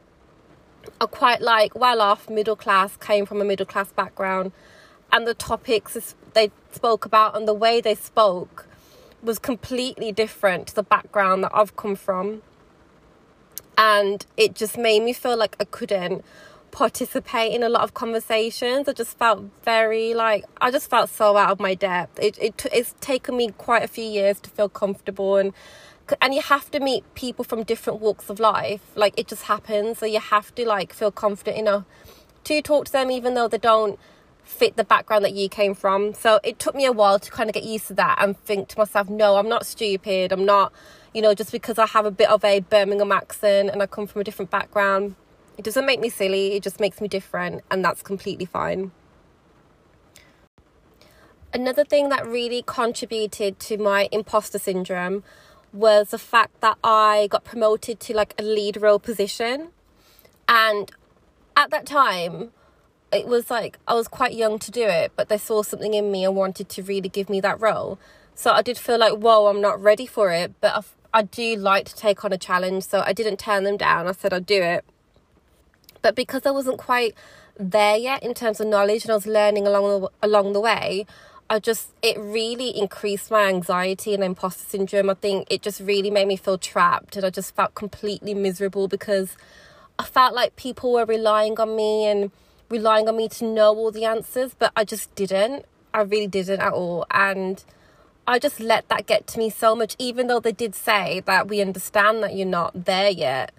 are 1.01 1.07
quite 1.07 1.41
like 1.41 1.75
well 1.75 2.01
off, 2.01 2.31
middle 2.31 2.57
class, 2.57 2.97
came 2.97 3.27
from 3.27 3.41
a 3.41 3.45
middle 3.45 3.67
class 3.67 3.93
background, 3.93 4.53
and 5.13 5.27
the 5.27 5.35
topics 5.35 6.15
they 6.35 6.51
spoke 6.73 7.05
about 7.05 7.37
and 7.37 7.47
the 7.47 7.55
way 7.55 7.81
they 7.81 7.95
spoke 7.95 8.67
was 9.23 9.39
completely 9.39 10.13
different 10.13 10.69
to 10.69 10.75
the 10.75 10.83
background 10.83 11.43
that 11.45 11.51
I've 11.55 11.77
come 11.77 11.97
from. 11.97 12.43
And 13.79 14.25
it 14.37 14.55
just 14.55 14.79
made 14.79 15.03
me 15.03 15.13
feel 15.13 15.37
like 15.37 15.57
I 15.61 15.65
couldn't 15.65 16.25
participate 16.71 17.53
in 17.53 17.63
a 17.63 17.69
lot 17.69 17.83
of 17.83 17.95
conversations. 17.95 18.89
I 18.89 18.93
just 18.93 19.19
felt 19.19 19.45
very 19.63 20.15
like 20.15 20.45
I 20.61 20.71
just 20.71 20.91
felt 20.91 21.09
so 21.11 21.37
out 21.37 21.51
of 21.51 21.61
my 21.61 21.75
depth. 21.75 22.19
It, 22.21 22.39
it 22.39 22.67
it's 22.73 22.95
taken 23.01 23.37
me 23.37 23.49
quite 23.57 23.83
a 23.83 23.89
few 23.89 24.05
years 24.05 24.41
to 24.41 24.51
feel 24.51 24.69
comfortable 24.69 25.37
and 25.37 25.53
and 26.21 26.35
you 26.35 26.43
have 26.43 26.71
to 26.71 26.81
meet 26.81 27.03
people 27.15 27.45
from 27.45 27.63
different 27.65 28.01
walks 28.01 28.31
of 28.31 28.39
life. 28.39 28.83
Like 28.95 29.15
it 29.19 29.27
just 29.29 29.45
happens. 29.45 29.99
So 29.99 30.07
you 30.07 30.21
have 30.21 30.55
to 30.55 30.67
like 30.67 30.93
feel 30.93 31.11
confident 31.11 31.59
enough 31.59 31.85
to 32.45 32.61
talk 32.63 32.87
to 32.87 32.93
them 32.93 33.11
even 33.11 33.35
though 33.35 33.49
they 33.49 33.59
don't 33.59 33.99
fit 34.45 34.77
the 34.77 34.85
background 34.85 35.25
that 35.25 35.35
you 35.35 35.49
came 35.49 35.75
from. 35.75 36.15
So 36.15 36.41
it 36.45 36.59
took 36.59 36.75
me 36.75 36.85
a 36.87 36.93
while 36.93 37.19
to 37.19 37.31
kind 37.31 37.51
of 37.51 37.55
get 37.55 37.65
used 37.65 37.89
to 37.89 37.95
that 37.95 38.17
and 38.21 38.39
think 38.45 38.69
to 38.69 38.79
myself, 38.79 39.09
no, 39.11 39.37
I'm 39.37 39.49
not 39.49 39.67
stupid. 39.67 40.33
I'm 40.33 40.45
not, 40.45 40.73
you 41.17 41.23
know, 41.23 41.35
just 41.35 41.51
because 41.51 41.79
I 41.79 41.87
have 41.87 42.05
a 42.05 42.11
bit 42.13 42.29
of 42.31 42.45
a 42.45 42.61
Birmingham 42.61 43.11
accent 43.11 43.71
and 43.71 43.83
I 43.83 43.87
come 43.87 44.07
from 44.07 44.21
a 44.21 44.25
different 44.25 44.51
background 44.51 45.17
it 45.59 45.65
doesn't 45.65 45.87
make 45.87 46.01
me 46.01 46.09
silly, 46.09 46.55
it 46.55 46.63
just 46.63 46.81
makes 46.81 47.01
me 47.01 47.09
different, 47.09 47.63
and 47.71 47.85
that's 47.85 48.03
completely 48.03 48.45
fine. 48.45 48.93
Another 51.53 51.85
thing 51.85 52.11
that 52.11 52.27
really 52.27 52.63
contributed 52.67 53.59
to 53.61 53.79
my 53.79 54.09
imposter 54.13 54.59
syndrome 54.59 55.25
was 55.73 56.11
the 56.11 56.19
fact 56.19 56.61
that 56.61 56.77
I 56.85 57.29
got 57.31 57.45
promoted 57.45 58.01
to 58.01 58.15
like 58.15 58.35
a 58.39 58.43
lead 58.43 58.77
role 58.77 58.99
position. 58.99 59.69
And 60.49 60.91
at 61.57 61.71
that 61.71 61.87
time, 61.87 62.51
it 63.11 63.27
was 63.27 63.51
like 63.51 63.79
I 63.89 63.95
was 63.95 64.09
quite 64.09 64.35
young 64.35 64.59
to 64.59 64.71
do 64.71 64.83
it, 64.83 65.13
but 65.17 65.31
they 65.31 65.39
saw 65.39 65.63
something 65.63 65.95
in 65.95 66.13
me 66.13 66.25
and 66.25 66.37
wanted 66.37 66.69
to 66.71 66.83
really 66.83 67.09
give 67.09 67.31
me 67.31 67.41
that 67.41 67.59
role. 67.61 67.99
So 68.35 68.51
I 68.51 68.61
did 68.61 68.77
feel 68.77 68.99
like, 68.99 69.15
whoa, 69.15 69.47
I'm 69.47 69.63
not 69.63 69.83
ready 69.83 70.05
for 70.05 70.31
it, 70.31 70.53
but 70.61 70.75
I, 70.75 70.81
I 71.17 71.23
do 71.23 71.57
like 71.57 71.87
to 71.87 71.97
take 71.97 72.27
on 72.27 72.33
a 72.35 72.37
challenge. 72.37 72.85
So 72.85 73.03
I 73.05 73.15
didn't 73.15 73.39
turn 73.39 73.65
them 73.65 73.79
down. 73.79 74.07
I 74.07 74.13
said 74.13 74.35
I'd 74.35 74.45
do 74.45 74.63
it. 74.63 74.85
But 76.03 76.15
because 76.15 76.45
I 76.45 76.51
wasn't 76.51 76.77
quite 76.77 77.15
there 77.59 77.97
yet 77.97 78.23
in 78.23 78.35
terms 78.35 78.61
of 78.61 78.67
knowledge 78.67 79.05
and 79.05 79.13
I 79.13 79.15
was 79.15 79.27
learning 79.27 79.67
along 79.67 80.03
the, 80.03 80.11
along 80.23 80.53
the 80.53 80.61
way, 80.61 81.07
I 81.49 81.59
just 81.59 81.89
it 82.03 82.19
really 82.19 82.69
increased 82.69 83.31
my 83.31 83.47
anxiety 83.47 84.13
and 84.13 84.23
imposter 84.23 84.69
syndrome. 84.69 85.09
I 85.09 85.15
think 85.15 85.47
it 85.51 85.63
just 85.63 85.81
really 85.81 86.11
made 86.11 86.29
me 86.29 86.37
feel 86.37 86.59
trapped 86.59 87.17
and 87.17 87.25
I 87.25 87.31
just 87.31 87.57
felt 87.57 87.75
completely 87.75 88.35
miserable 88.35 88.87
because 88.87 89.39
I 89.99 90.05
felt 90.05 90.35
like 90.35 90.55
people 90.57 90.93
were 90.93 91.07
relying 91.07 91.59
on 91.59 91.75
me 91.75 92.05
and 92.05 92.31
relying 92.69 93.09
on 93.09 93.17
me 93.17 93.31
to 93.31 93.47
know 93.47 93.75
all 93.75 93.91
the 93.91 94.05
answers, 94.05 94.55
but 94.59 94.71
I 94.77 94.85
just 94.85 95.15
didn't. 95.15 95.65
I 95.95 96.03
really 96.03 96.27
didn't 96.27 96.61
at 96.61 96.75
all. 96.75 97.07
And 97.11 97.65
I 98.29 98.39
just 98.41 98.59
let 98.59 98.89
that 98.89 99.07
get 99.07 99.27
to 99.29 99.39
me 99.39 99.51
so 99.51 99.77
much, 99.77 99.95
even 99.99 100.27
though 100.27 100.41
they 100.41 100.53
did 100.53 100.75
say 100.75 101.21
that 101.27 101.47
we 101.47 101.61
understand 101.61 102.23
that 102.25 102.35
you're 102.35 102.47
not 102.47 102.87
there 102.87 103.11
yet. 103.11 103.53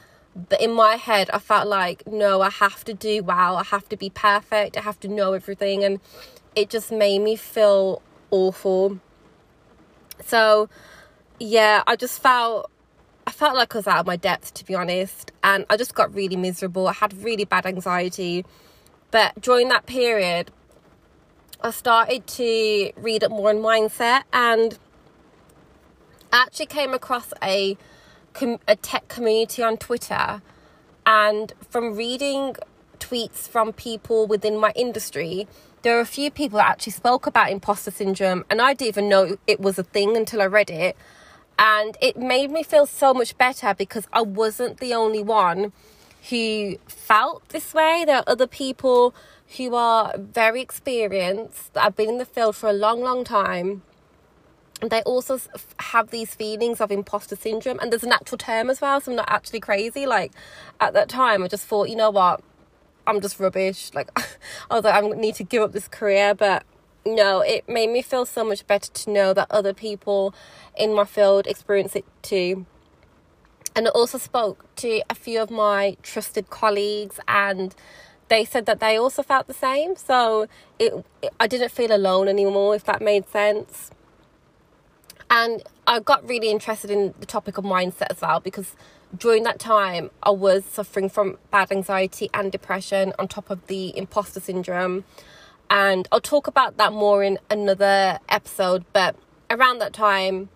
But 0.49 0.61
in 0.61 0.73
my 0.73 0.97
head 0.97 1.29
i 1.33 1.39
felt 1.39 1.67
like 1.67 2.05
no 2.05 2.41
i 2.41 2.49
have 2.49 2.83
to 2.85 2.93
do 2.93 3.23
well. 3.23 3.55
I 3.57 3.63
have 3.63 3.87
to 3.89 3.97
be 3.97 4.09
perfect. 4.09 4.77
I 4.77 4.81
have 4.81 4.99
to 5.01 5.07
know 5.07 5.33
everything. 5.33 5.83
And 5.83 5.99
it 6.55 6.69
just 6.69 6.91
made 6.91 7.19
me 7.19 7.35
feel 7.35 8.01
awful. 8.29 8.99
So 10.25 10.69
yeah 11.39 11.83
i 11.87 11.95
just 11.95 12.21
felt 12.21 12.71
i 13.27 13.31
felt 13.31 13.55
like 13.55 13.75
i 13.75 13.77
was 13.77 13.85
out 13.87 13.99
of 13.99 14.07
my 14.07 14.17
depth 14.17 14.53
to 14.55 14.65
be 14.65 14.75
honest. 14.75 15.31
And 15.43 15.65
i 15.69 15.77
just 15.77 15.95
got 15.95 16.13
really 16.13 16.35
miserable. 16.35 16.87
I 16.87 16.93
had 16.93 17.13
really 17.23 17.45
bad 17.45 17.65
anxiety. 17.65 18.45
But 19.11 19.39
during 19.41 19.69
that 19.69 19.85
period 19.85 20.51
i 21.61 21.71
started 21.71 22.25
to 22.27 22.91
read 22.97 23.23
up 23.23 23.31
more 23.31 23.49
on 23.49 23.57
mindset 23.57 24.23
and 24.33 24.77
actually 26.31 26.65
came 26.65 26.93
across 26.93 27.33
a 27.43 27.77
a 28.67 28.75
tech 28.75 29.07
community 29.07 29.63
on 29.63 29.77
Twitter, 29.77 30.41
and 31.05 31.53
from 31.69 31.95
reading 31.95 32.55
tweets 32.99 33.47
from 33.47 33.73
people 33.73 34.27
within 34.27 34.57
my 34.57 34.71
industry, 34.75 35.47
there 35.81 35.97
are 35.97 36.01
a 36.01 36.05
few 36.05 36.29
people 36.29 36.57
that 36.57 36.67
actually 36.67 36.91
spoke 36.91 37.25
about 37.25 37.49
imposter 37.49 37.91
syndrome, 37.91 38.45
and 38.49 38.61
I 38.61 38.73
didn't 38.73 38.89
even 38.89 39.09
know 39.09 39.37
it 39.47 39.59
was 39.59 39.79
a 39.79 39.83
thing 39.83 40.15
until 40.15 40.41
I 40.41 40.45
read 40.45 40.69
it. 40.69 40.95
And 41.59 41.97
it 41.99 42.17
made 42.17 42.51
me 42.51 42.61
feel 42.61 42.85
so 42.85 43.15
much 43.15 43.35
better 43.35 43.73
because 43.73 44.07
I 44.13 44.21
wasn't 44.21 44.77
the 44.77 44.93
only 44.93 45.23
one 45.23 45.73
who 46.29 46.77
felt 46.87 47.47
this 47.49 47.73
way. 47.73 48.03
There 48.05 48.17
are 48.17 48.23
other 48.27 48.47
people 48.47 49.13
who 49.57 49.75
are 49.75 50.13
very 50.17 50.61
experienced 50.61 51.73
that 51.73 51.83
have 51.83 51.95
been 51.95 52.09
in 52.09 52.17
the 52.17 52.25
field 52.25 52.55
for 52.55 52.69
a 52.69 52.73
long, 52.73 53.01
long 53.01 53.23
time. 53.23 53.83
They 54.81 55.01
also 55.03 55.39
have 55.79 56.11
these 56.11 56.35
feelings 56.35 56.81
of 56.81 56.91
imposter 56.91 57.35
syndrome 57.35 57.79
and 57.79 57.91
there's 57.91 58.03
a 58.03 58.07
natural 58.07 58.37
term 58.37 58.69
as 58.69 58.79
well 58.79 59.01
so 59.01 59.11
i'm 59.11 59.15
not 59.15 59.29
actually 59.29 59.59
crazy. 59.59 60.05
Like 60.05 60.31
at 60.79 60.93
that 60.93 61.09
time 61.09 61.43
i 61.43 61.47
just 61.47 61.65
thought 61.65 61.89
you 61.89 61.95
know 61.95 62.11
what? 62.11 62.41
I'm 63.07 63.19
just 63.21 63.39
rubbish. 63.39 63.91
Like 63.93 64.09
i 64.69 64.75
was 64.75 64.83
like 64.83 65.03
i 65.03 65.07
need 65.07 65.35
to 65.35 65.43
give 65.43 65.63
up 65.63 65.71
this 65.71 65.87
career 65.87 66.35
but 66.35 66.63
no 67.07 67.39
it 67.39 67.67
made 67.67 67.89
me 67.89 68.01
feel 68.01 68.25
so 68.25 68.43
much 68.43 68.67
better 68.67 68.91
to 68.91 69.09
know 69.09 69.33
that 69.33 69.47
other 69.49 69.73
people 69.73 70.35
in 70.77 70.93
my 70.93 71.05
field 71.05 71.47
experience 71.47 71.95
it 71.95 72.05
too 72.21 72.65
and 73.77 73.87
i 73.87 73.91
also 73.91 74.17
spoke 74.17 74.65
to 74.75 75.01
a 75.09 75.15
few 75.15 75.41
of 75.41 75.49
my 75.49 75.95
trusted 76.03 76.49
colleagues 76.49 77.19
and 77.29 77.73
they 78.27 78.43
said 78.43 78.65
that 78.65 78.81
they 78.81 78.97
also 78.97 79.23
felt 79.23 79.47
the 79.47 79.53
same 79.53 79.95
so 79.95 80.47
it, 80.79 80.91
it 81.21 81.31
i 81.39 81.47
didn't 81.47 81.71
feel 81.71 81.95
alone 81.95 82.27
anymore 82.27 82.75
if 82.75 82.83
that 82.83 83.01
made 83.01 83.25
sense 83.29 83.91
and 85.29 85.63
I 85.85 85.99
got 85.99 86.27
really 86.27 86.49
interested 86.49 86.89
in 86.89 87.13
the 87.19 87.25
topic 87.25 87.57
of 87.57 87.65
mindset 87.65 88.07
as 88.09 88.21
well 88.21 88.39
because 88.39 88.75
during 89.17 89.43
that 89.43 89.59
time 89.59 90.09
I 90.23 90.31
was 90.31 90.63
suffering 90.65 91.09
from 91.09 91.37
bad 91.51 91.71
anxiety 91.71 92.29
and 92.33 92.51
depression 92.51 93.13
on 93.19 93.27
top 93.27 93.49
of 93.49 93.65
the 93.67 93.97
imposter 93.97 94.39
syndrome. 94.39 95.03
And 95.69 96.07
I'll 96.11 96.21
talk 96.21 96.47
about 96.47 96.77
that 96.77 96.93
more 96.93 97.23
in 97.23 97.39
another 97.49 98.19
episode. 98.29 98.85
But 98.93 99.15
around 99.49 99.79
that 99.79 99.91
time, 99.91 100.49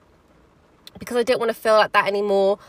because 1.00 1.18
I 1.18 1.24
didn't 1.24 1.40
want 1.40 1.50
to 1.50 1.56
feel 1.58 1.74
like 1.74 1.92
that 1.92 2.08
anymore, 2.08 2.60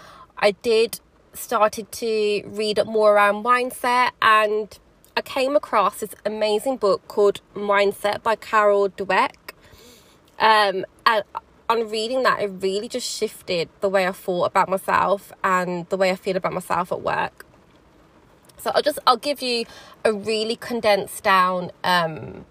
I 0.43 0.51
did 0.51 0.99
started 1.35 1.91
to 1.93 2.43
read 2.47 2.79
up 2.81 2.87
more 2.89 3.15
around 3.15 3.45
mindset 3.45 4.11
and 4.21 4.77
I 5.17 5.23
came 5.23 5.55
across 5.55 6.01
this 6.01 6.11
amazing 6.27 6.79
book 6.79 7.07
called 7.07 7.41
Mindset 7.55 8.25
by 8.25 8.35
Carol 8.35 8.89
Dweck. 8.89 9.37
Um, 10.41 10.85
and 11.07 11.23
on 11.69 11.89
reading 11.89 12.25
that, 12.25 12.43
it 12.43 12.49
really 12.49 12.89
just 12.89 13.09
shifted 13.09 13.69
the 13.81 13.89
way 13.89 14.07
I 14.07 14.11
thought 14.11 14.47
about 14.47 14.69
myself 14.69 15.33
and 15.45 15.89
the 15.91 15.97
way 15.97 16.11
I 16.11 16.17
feel 16.17 16.37
about 16.37 16.53
myself 16.53 16.91
at 16.91 17.03
work. 17.03 17.47
So 18.59 18.73
I'll 18.75 18.83
just 18.83 18.99
I'll 19.07 19.17
give 19.17 19.43
you 19.43 19.65
a 20.05 20.13
really 20.13 20.57
condensed 20.57 21.23
down 21.23 21.71
um, 21.85 22.47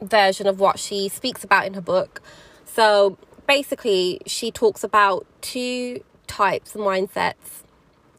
version 0.00 0.48
of 0.48 0.58
what 0.58 0.80
she 0.80 1.08
speaks 1.08 1.44
about 1.44 1.66
in 1.66 1.74
her 1.74 1.80
book. 1.80 2.20
So 2.64 3.18
basically, 3.46 4.20
she 4.26 4.50
talks 4.50 4.82
about 4.82 5.26
two 5.40 6.02
types 6.26 6.74
of 6.74 6.80
mindsets 6.80 7.64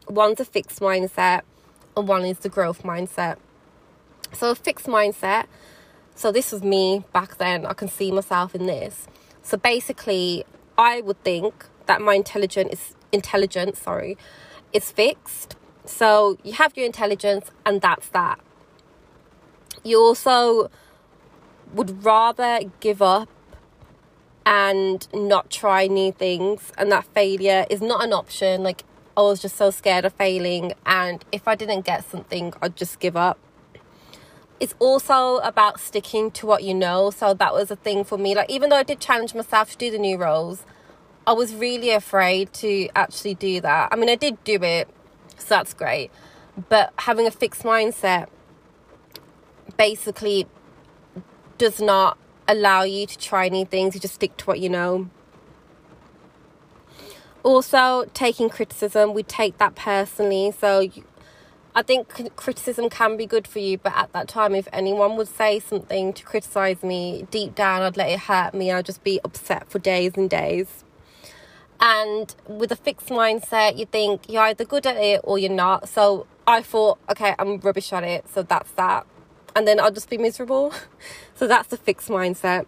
one's 0.10 0.40
a 0.40 0.46
fixed 0.46 0.80
mindset, 0.80 1.42
and 1.96 2.08
one 2.08 2.26
is 2.26 2.40
the 2.40 2.50
growth 2.50 2.84
mindset. 2.84 3.38
So, 4.34 4.52
a 4.52 4.56
fixed 4.56 4.88
mindset, 4.88 5.46
so 6.16 6.32
this 6.32 6.52
was 6.52 6.64
me 6.64 7.04
back 7.14 7.38
then, 7.38 7.66
I 7.66 7.74
can 7.74 7.88
see 7.88 8.12
myself 8.12 8.56
in 8.56 8.66
this. 8.66 9.08
So, 9.42 9.58
basically, 9.58 10.46
I 10.78 11.02
would 11.02 11.22
think 11.24 11.66
that 11.86 12.02
my 12.02 12.16
intelligence 12.16 12.74
is 12.74 12.96
intelligence, 13.12 13.80
sorry, 13.80 14.18
is 14.74 14.92
fixed. 14.92 15.56
So, 15.86 16.38
you 16.44 16.54
have 16.54 16.76
your 16.76 16.86
intelligence, 16.86 17.52
and 17.66 17.82
that's 17.82 18.10
that. 18.10 18.40
You 19.84 20.00
also 20.00 20.70
would 21.74 22.04
rather 22.04 22.60
give 22.80 23.02
up 23.02 23.30
and 24.48 25.10
not 25.13 25.50
try 25.50 25.88
new 25.88 26.10
things 26.10 26.72
and 26.77 26.89
that 26.89 27.04
failure 27.13 27.66
is 27.70 27.82
not 27.82 28.01
an 28.04 28.13
option. 28.13 28.63
Like 28.63 28.86
i 29.18 29.22
was 29.22 29.42
just 29.42 29.58
so 29.58 29.70
scared 29.72 30.06
of 30.06 30.13
failing 30.13 30.74
and 30.86 31.25
if 31.32 31.48
i 31.48 31.56
didn't 31.56 31.82
get 31.82 32.08
something 32.10 32.54
i'd 32.62 32.75
just 32.77 33.00
give 33.00 33.18
up. 33.18 33.38
It's 34.60 34.74
also 34.80 35.38
about 35.39 35.80
sticking 35.80 36.32
to 36.32 36.48
what 36.48 36.63
you 36.63 36.74
know. 36.74 37.12
So 37.12 37.36
that 37.36 37.54
was 37.54 37.70
a 37.70 37.75
thing 37.75 38.04
for 38.04 38.18
me. 38.18 38.34
Like 38.34 38.50
even 38.50 38.70
though 38.70 38.77
i 38.77 38.84
did 38.84 39.01
challenge 39.01 39.36
myself 39.36 39.72
to 39.72 39.77
do 39.77 39.92
the 39.92 40.00
new 40.00 40.18
roles 40.18 40.66
i 41.27 41.34
was 41.34 41.54
really 41.54 41.89
afraid 41.92 42.54
to 42.54 42.88
actually 42.96 43.36
do 43.36 43.60
that. 43.60 43.89
I 43.92 43.98
mean 43.98 44.10
i 44.10 44.16
did 44.16 44.42
do 44.46 44.63
it 44.63 44.88
so 45.38 45.56
that's 45.56 45.74
great. 45.74 46.10
But 46.70 46.94
having 47.00 47.27
a 47.27 47.32
fixed 47.32 47.63
mindset 47.63 48.27
basically 49.75 50.48
does 51.58 51.82
not 51.82 52.18
allow 52.48 52.84
you 52.84 53.06
to 53.08 53.18
try 53.18 53.50
new 53.50 53.66
things, 53.66 53.96
you 53.96 54.01
just 54.01 54.16
stick 54.16 54.38
to 54.38 54.46
what 54.46 54.60
you 54.60 54.70
know. 54.70 55.10
Also, 57.44 58.06
taking 58.13 58.50
criticism, 58.50 59.13
we 59.13 59.24
take 59.24 59.58
that 59.58 59.75
personally. 59.75 60.51
So, 60.51 60.80
you, 60.82 61.04
I 61.75 61.84
think 61.84 62.36
criticism 62.36 62.89
can 62.89 63.18
be 63.18 63.25
good 63.25 63.48
for 63.48 63.60
you, 63.60 63.77
but 63.77 63.96
at 63.96 64.12
that 64.13 64.27
time, 64.27 64.56
if 64.56 64.68
anyone 64.74 65.16
would 65.16 65.27
say 65.27 65.60
something 65.60 66.12
to 66.13 66.24
criticize 66.24 66.82
me, 66.82 67.27
deep 67.30 67.54
down, 67.54 67.84
I'd 67.84 67.96
let 67.96 68.10
it 68.10 68.22
hurt 68.22 68.54
me. 68.54 68.72
I'd 68.72 68.86
just 68.86 69.04
be 69.04 69.22
upset 69.24 69.70
for 69.70 69.80
days 69.80 70.13
and 70.16 70.30
days. 70.30 70.84
And 71.80 72.34
with 72.48 72.72
a 72.72 72.75
fixed 72.75 73.10
mindset, 73.10 73.77
you 73.77 73.86
think 73.86 74.27
you're 74.27 74.42
either 74.42 74.66
good 74.66 74.88
at 74.88 74.98
it 74.98 75.22
or 75.24 75.38
you're 75.38 75.51
not. 75.51 75.88
So 75.88 76.25
I 76.48 76.63
thought, 76.63 76.98
okay, 77.12 77.36
I'm 77.38 77.60
rubbish 77.60 77.94
at 77.94 78.04
it, 78.04 78.27
so 78.27 78.42
that's 78.42 78.72
that 78.72 79.06
and 79.58 79.68
then 79.68 79.80
I'll 79.80 79.92
just 79.92 80.08
be 80.08 80.20
miserable. 80.20 80.72
so 81.36 81.48
that's 81.48 81.70
the 81.70 81.78
fixed 81.78 82.10
mindset. 82.10 82.68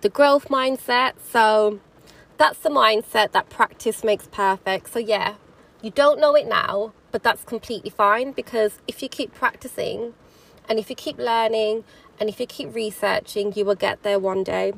The 0.00 0.08
growth 0.08 0.48
mindset. 0.48 1.12
So 1.30 1.78
that's 2.38 2.58
the 2.60 2.70
mindset 2.70 3.32
that 3.32 3.50
practice 3.50 4.02
makes 4.02 4.26
perfect. 4.28 4.90
So 4.90 4.98
yeah, 4.98 5.34
you 5.82 5.90
don't 5.90 6.18
know 6.18 6.34
it 6.34 6.48
now, 6.48 6.94
but 7.10 7.22
that's 7.22 7.44
completely 7.44 7.90
fine 7.90 8.32
because 8.32 8.78
if 8.88 9.02
you 9.02 9.10
keep 9.10 9.34
practicing 9.34 10.14
and 10.70 10.78
if 10.78 10.88
you 10.88 10.96
keep 10.96 11.18
learning 11.18 11.84
and 12.18 12.30
if 12.30 12.40
you 12.40 12.46
keep 12.46 12.74
researching, 12.74 13.52
you 13.54 13.66
will 13.66 13.74
get 13.74 14.02
there 14.02 14.18
one 14.18 14.42
day. 14.44 14.72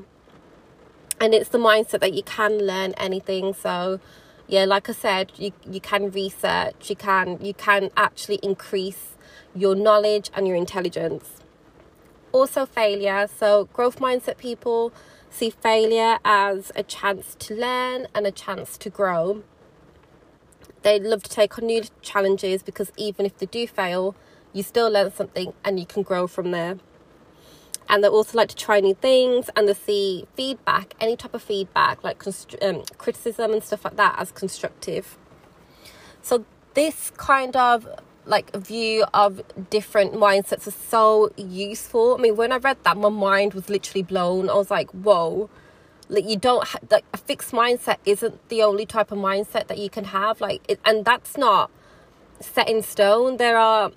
And 1.21 1.33
it's 1.35 1.51
the 1.51 1.59
mindset 1.59 2.01
that 2.01 2.15
you 2.15 2.25
can 2.25 2.59
learn 2.59 2.95
anything. 2.95 3.55
So 3.55 4.01
yeah, 4.49 4.65
like 4.65 4.89
I 4.89 4.93
said, 4.93 5.31
you 5.37 5.53
you 5.65 5.81
can 5.81 6.11
research, 6.11 6.91
you 6.91 6.97
can 6.97 7.39
you 7.41 7.55
can 7.55 7.91
actually 7.97 8.41
increase 8.43 9.14
your 9.55 9.75
knowledge 9.75 10.31
and 10.35 10.47
your 10.47 10.57
intelligence. 10.57 11.41
Also, 12.33 12.67
failure. 12.67 13.29
So, 13.29 13.67
growth 13.73 14.01
mindset 14.01 14.39
people 14.39 14.93
see 15.31 15.51
failure 15.51 16.19
as 16.25 16.73
a 16.75 16.83
chance 16.83 17.37
to 17.37 17.55
learn 17.55 18.07
and 18.15 18.27
a 18.27 18.31
chance 18.31 18.77
to 18.79 18.91
grow. 18.91 19.43
They 20.83 20.99
love 20.99 21.23
to 21.23 21.31
take 21.31 21.59
on 21.59 21.67
new 21.67 21.83
challenges 22.03 22.63
because 22.63 22.93
even 22.97 23.25
if 23.25 23.39
they 23.39 23.47
do 23.47 23.67
fail, 23.67 24.15
you 24.53 24.63
still 24.63 24.91
learn 24.91 25.13
something 25.13 25.53
and 25.65 25.81
you 25.81 25.87
can 25.87 26.03
grow 26.03 26.27
from 26.27 26.51
there. 26.51 26.79
And 27.89 28.03
they 28.03 28.09
also 28.09 28.39
like 28.39 28.49
to 28.49 28.57
try 28.57 28.81
new 28.81 28.95
things 28.95 29.51
and 29.57 29.69
they 29.69 29.75
see 29.75 30.27
feedback, 30.37 30.95
any 31.01 31.17
type 31.17 31.35
of 31.35 31.43
feedback, 31.43 32.03
like 32.03 32.23
um, 32.63 32.83
criticism 32.99 33.53
and 33.53 33.63
stuff 33.63 33.85
like 33.85 33.97
that, 33.97 34.17
as 34.19 34.33
constructive. 34.33 35.19
So, 36.23 36.45
this 36.75 37.11
kind 37.11 37.55
of 37.57 37.87
like 38.27 38.51
a 38.55 38.59
view 38.59 39.05
of 39.13 39.43
different 39.71 40.15
mindsets 40.15 40.67
is 40.67 40.75
so 40.75 41.31
useful. 41.37 42.15
I 42.15 42.21
mean, 42.21 42.37
when 42.37 42.53
I 42.53 42.57
read 42.57 42.79
that, 42.85 42.97
my 42.97 43.09
mind 43.09 43.55
was 43.55 43.69
literally 43.69 44.03
blown. 44.03 44.49
I 44.49 44.55
was 44.55 44.71
like, 44.71 44.91
whoa. 44.91 45.51
Like 46.09 46.29
you 46.29 46.37
don't 46.37 46.67
ha- 46.67 46.79
like 46.91 47.05
a 47.13 47.17
fixed 47.17 47.53
mindset 47.53 47.97
isn't 48.05 48.49
the 48.49 48.63
only 48.63 48.87
type 48.87 49.11
of 49.11 49.19
mindset 49.19 49.69
that 49.69 49.79
you 49.79 49.91
can 49.91 50.05
have. 50.05 50.41
Like, 50.41 50.63
it, 50.69 50.81
and 50.85 51.05
that's 51.05 51.37
not 51.37 51.71
set 52.41 52.69
in 52.69 52.83
stone. 52.83 53.37
There 53.37 53.59
are 53.59 53.93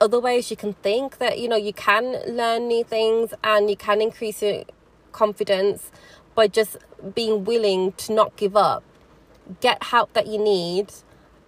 other 0.00 0.18
ways 0.18 0.50
you 0.50 0.56
can 0.56 0.72
think 0.74 1.18
that 1.18 1.38
you 1.38 1.48
know 1.48 1.56
you 1.56 1.74
can 1.74 2.22
learn 2.26 2.68
new 2.68 2.82
things 2.82 3.34
and 3.44 3.68
you 3.68 3.76
can 3.76 4.00
increase 4.00 4.42
your 4.42 4.64
confidence 5.12 5.90
by 6.34 6.46
just 6.46 6.78
being 7.14 7.44
willing 7.44 7.92
to 7.92 8.12
not 8.12 8.36
give 8.36 8.56
up, 8.56 8.82
get 9.60 9.82
help 9.84 10.12
that 10.14 10.26
you 10.26 10.38
need, 10.38 10.92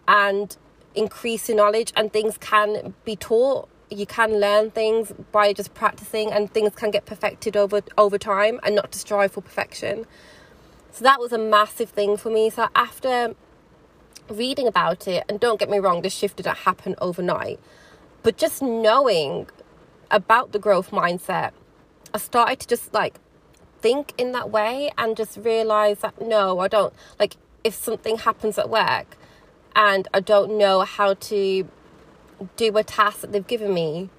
and 0.06 0.56
increase 0.94 1.48
your 1.48 1.56
knowledge 1.56 1.92
and 1.96 2.12
things 2.12 2.36
can 2.38 2.94
be 3.04 3.16
taught. 3.16 3.68
You 3.90 4.06
can 4.06 4.40
learn 4.40 4.70
things 4.70 5.12
by 5.32 5.52
just 5.52 5.74
practicing 5.74 6.32
and 6.32 6.52
things 6.52 6.74
can 6.74 6.90
get 6.90 7.04
perfected 7.04 7.56
over 7.56 7.82
over 7.98 8.18
time 8.18 8.60
and 8.62 8.74
not 8.74 8.92
to 8.92 8.98
strive 8.98 9.32
for 9.32 9.42
perfection. 9.42 10.06
So 10.90 11.04
that 11.04 11.20
was 11.20 11.32
a 11.32 11.38
massive 11.38 11.90
thing 11.90 12.16
for 12.16 12.30
me. 12.30 12.50
So 12.50 12.68
after 12.74 13.34
reading 14.28 14.66
about 14.66 15.06
it 15.06 15.24
and 15.28 15.40
don't 15.40 15.58
get 15.58 15.68
me 15.68 15.78
wrong 15.78 16.02
this 16.02 16.14
shift 16.14 16.36
didn't 16.36 16.58
happen 16.58 16.94
overnight 16.98 17.58
but 18.22 18.36
just 18.36 18.62
knowing 18.62 19.48
about 20.10 20.52
the 20.52 20.58
growth 20.58 20.90
mindset 20.90 21.50
i 22.14 22.18
started 22.18 22.60
to 22.60 22.66
just 22.66 22.92
like 22.94 23.18
think 23.80 24.12
in 24.16 24.32
that 24.32 24.50
way 24.50 24.92
and 24.96 25.16
just 25.16 25.36
realize 25.38 25.98
that 25.98 26.20
no 26.20 26.60
i 26.60 26.68
don't 26.68 26.94
like 27.18 27.36
if 27.64 27.74
something 27.74 28.18
happens 28.18 28.58
at 28.58 28.70
work 28.70 29.16
and 29.74 30.08
I 30.12 30.20
don't 30.20 30.58
know 30.58 30.82
how 30.82 31.14
to 31.14 31.68
do 32.56 32.76
a 32.76 32.84
task 32.84 33.20
that 33.20 33.32
they've 33.32 33.46
given 33.46 33.72
me, 33.72 34.10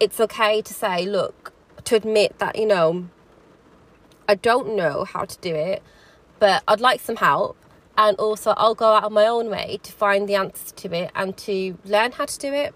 it's 0.00 0.20
okay 0.20 0.62
to 0.62 0.74
say, 0.74 1.06
look, 1.06 1.52
to 1.84 1.96
admit 1.96 2.38
that, 2.38 2.56
you 2.56 2.66
know, 2.66 3.08
I 4.28 4.34
don't 4.34 4.76
know 4.76 5.04
how 5.04 5.24
to 5.24 5.38
do 5.38 5.54
it, 5.54 5.82
but 6.38 6.62
I'd 6.66 6.80
like 6.80 7.00
some 7.00 7.16
help. 7.16 7.56
And 7.96 8.16
also, 8.18 8.54
I'll 8.56 8.74
go 8.74 8.94
out 8.94 9.04
of 9.04 9.12
my 9.12 9.26
own 9.26 9.50
way 9.50 9.78
to 9.82 9.92
find 9.92 10.28
the 10.28 10.34
answers 10.34 10.72
to 10.72 10.94
it 10.94 11.10
and 11.14 11.36
to 11.38 11.76
learn 11.84 12.12
how 12.12 12.24
to 12.24 12.38
do 12.38 12.52
it. 12.52 12.74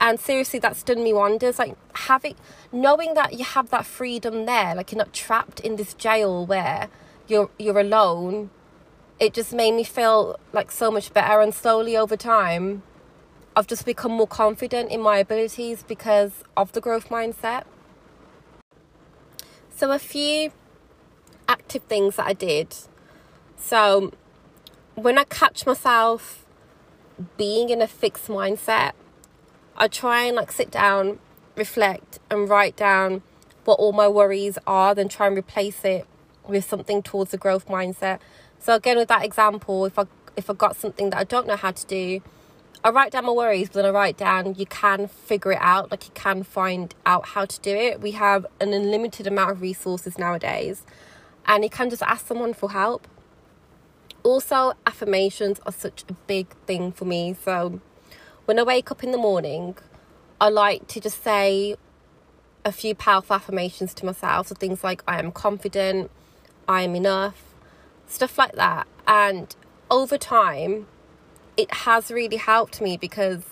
And 0.00 0.20
seriously, 0.20 0.58
that's 0.58 0.82
done 0.82 1.02
me 1.02 1.12
wonders. 1.12 1.58
Like 1.58 1.76
having, 1.94 2.34
knowing 2.70 3.14
that 3.14 3.38
you 3.38 3.44
have 3.44 3.70
that 3.70 3.86
freedom 3.86 4.44
there, 4.44 4.74
like 4.74 4.92
you're 4.92 4.98
not 4.98 5.14
trapped 5.14 5.60
in 5.60 5.76
this 5.76 5.94
jail 5.94 6.44
where 6.44 6.88
you're 7.26 7.50
you're 7.58 7.78
alone 7.78 8.50
it 9.20 9.34
just 9.34 9.52
made 9.52 9.72
me 9.72 9.84
feel 9.84 10.38
like 10.52 10.70
so 10.70 10.90
much 10.90 11.12
better. 11.12 11.40
And 11.40 11.54
slowly 11.54 11.96
over 11.96 12.16
time, 12.16 12.82
I've 13.56 13.66
just 13.66 13.84
become 13.84 14.12
more 14.12 14.26
confident 14.26 14.90
in 14.90 15.00
my 15.00 15.18
abilities 15.18 15.82
because 15.82 16.44
of 16.56 16.72
the 16.72 16.80
growth 16.80 17.08
mindset. 17.08 17.64
So, 19.74 19.90
a 19.90 19.98
few 19.98 20.52
active 21.48 21.82
things 21.84 22.16
that 22.16 22.26
I 22.26 22.32
did. 22.32 22.74
So, 23.56 24.12
when 24.94 25.18
I 25.18 25.24
catch 25.24 25.66
myself 25.66 26.44
being 27.36 27.70
in 27.70 27.82
a 27.82 27.88
fixed 27.88 28.28
mindset, 28.28 28.92
I 29.76 29.88
try 29.88 30.24
and 30.24 30.36
like 30.36 30.52
sit 30.52 30.70
down, 30.70 31.18
reflect, 31.56 32.18
and 32.30 32.48
write 32.48 32.76
down 32.76 33.22
what 33.64 33.78
all 33.78 33.92
my 33.92 34.08
worries 34.08 34.58
are, 34.66 34.94
then 34.94 35.08
try 35.08 35.26
and 35.26 35.36
replace 35.36 35.84
it 35.84 36.06
with 36.46 36.64
something 36.64 37.02
towards 37.02 37.30
the 37.30 37.36
growth 37.36 37.68
mindset. 37.68 38.18
So 38.60 38.74
again, 38.74 38.96
with 38.96 39.08
that 39.08 39.24
example, 39.24 39.86
if 39.86 39.98
I 39.98 40.04
if 40.36 40.48
I 40.48 40.54
got 40.54 40.76
something 40.76 41.10
that 41.10 41.18
I 41.18 41.24
don't 41.24 41.46
know 41.46 41.56
how 41.56 41.72
to 41.72 41.86
do, 41.86 42.20
I 42.84 42.90
write 42.90 43.12
down 43.12 43.26
my 43.26 43.32
worries, 43.32 43.68
but 43.68 43.74
then 43.74 43.86
I 43.86 43.90
write 43.90 44.16
down 44.16 44.54
you 44.54 44.66
can 44.66 45.08
figure 45.08 45.52
it 45.52 45.58
out. 45.60 45.90
Like 45.90 46.06
you 46.06 46.12
can 46.14 46.42
find 46.42 46.94
out 47.06 47.26
how 47.26 47.44
to 47.44 47.60
do 47.60 47.74
it. 47.74 48.00
We 48.00 48.12
have 48.12 48.46
an 48.60 48.72
unlimited 48.72 49.26
amount 49.26 49.50
of 49.50 49.60
resources 49.60 50.18
nowadays, 50.18 50.84
and 51.46 51.64
you 51.64 51.70
can 51.70 51.90
just 51.90 52.02
ask 52.02 52.26
someone 52.26 52.54
for 52.54 52.70
help. 52.70 53.08
Also, 54.22 54.74
affirmations 54.86 55.60
are 55.64 55.72
such 55.72 56.04
a 56.08 56.12
big 56.12 56.48
thing 56.66 56.92
for 56.92 57.04
me. 57.04 57.36
So 57.44 57.80
when 58.44 58.58
I 58.58 58.62
wake 58.62 58.90
up 58.90 59.02
in 59.02 59.12
the 59.12 59.18
morning, 59.18 59.76
I 60.40 60.48
like 60.50 60.86
to 60.88 61.00
just 61.00 61.22
say 61.22 61.76
a 62.64 62.72
few 62.72 62.94
powerful 62.94 63.36
affirmations 63.36 63.94
to 63.94 64.06
myself. 64.06 64.48
So 64.48 64.54
things 64.54 64.84
like 64.84 65.02
I 65.08 65.18
am 65.18 65.32
confident, 65.32 66.10
I 66.68 66.82
am 66.82 66.94
enough, 66.94 67.47
stuff 68.08 68.36
like 68.38 68.52
that. 68.56 68.86
And 69.06 69.54
over 69.90 70.18
time, 70.18 70.86
it 71.56 71.72
has 71.72 72.10
really 72.10 72.36
helped 72.36 72.80
me 72.80 72.96
because 72.96 73.44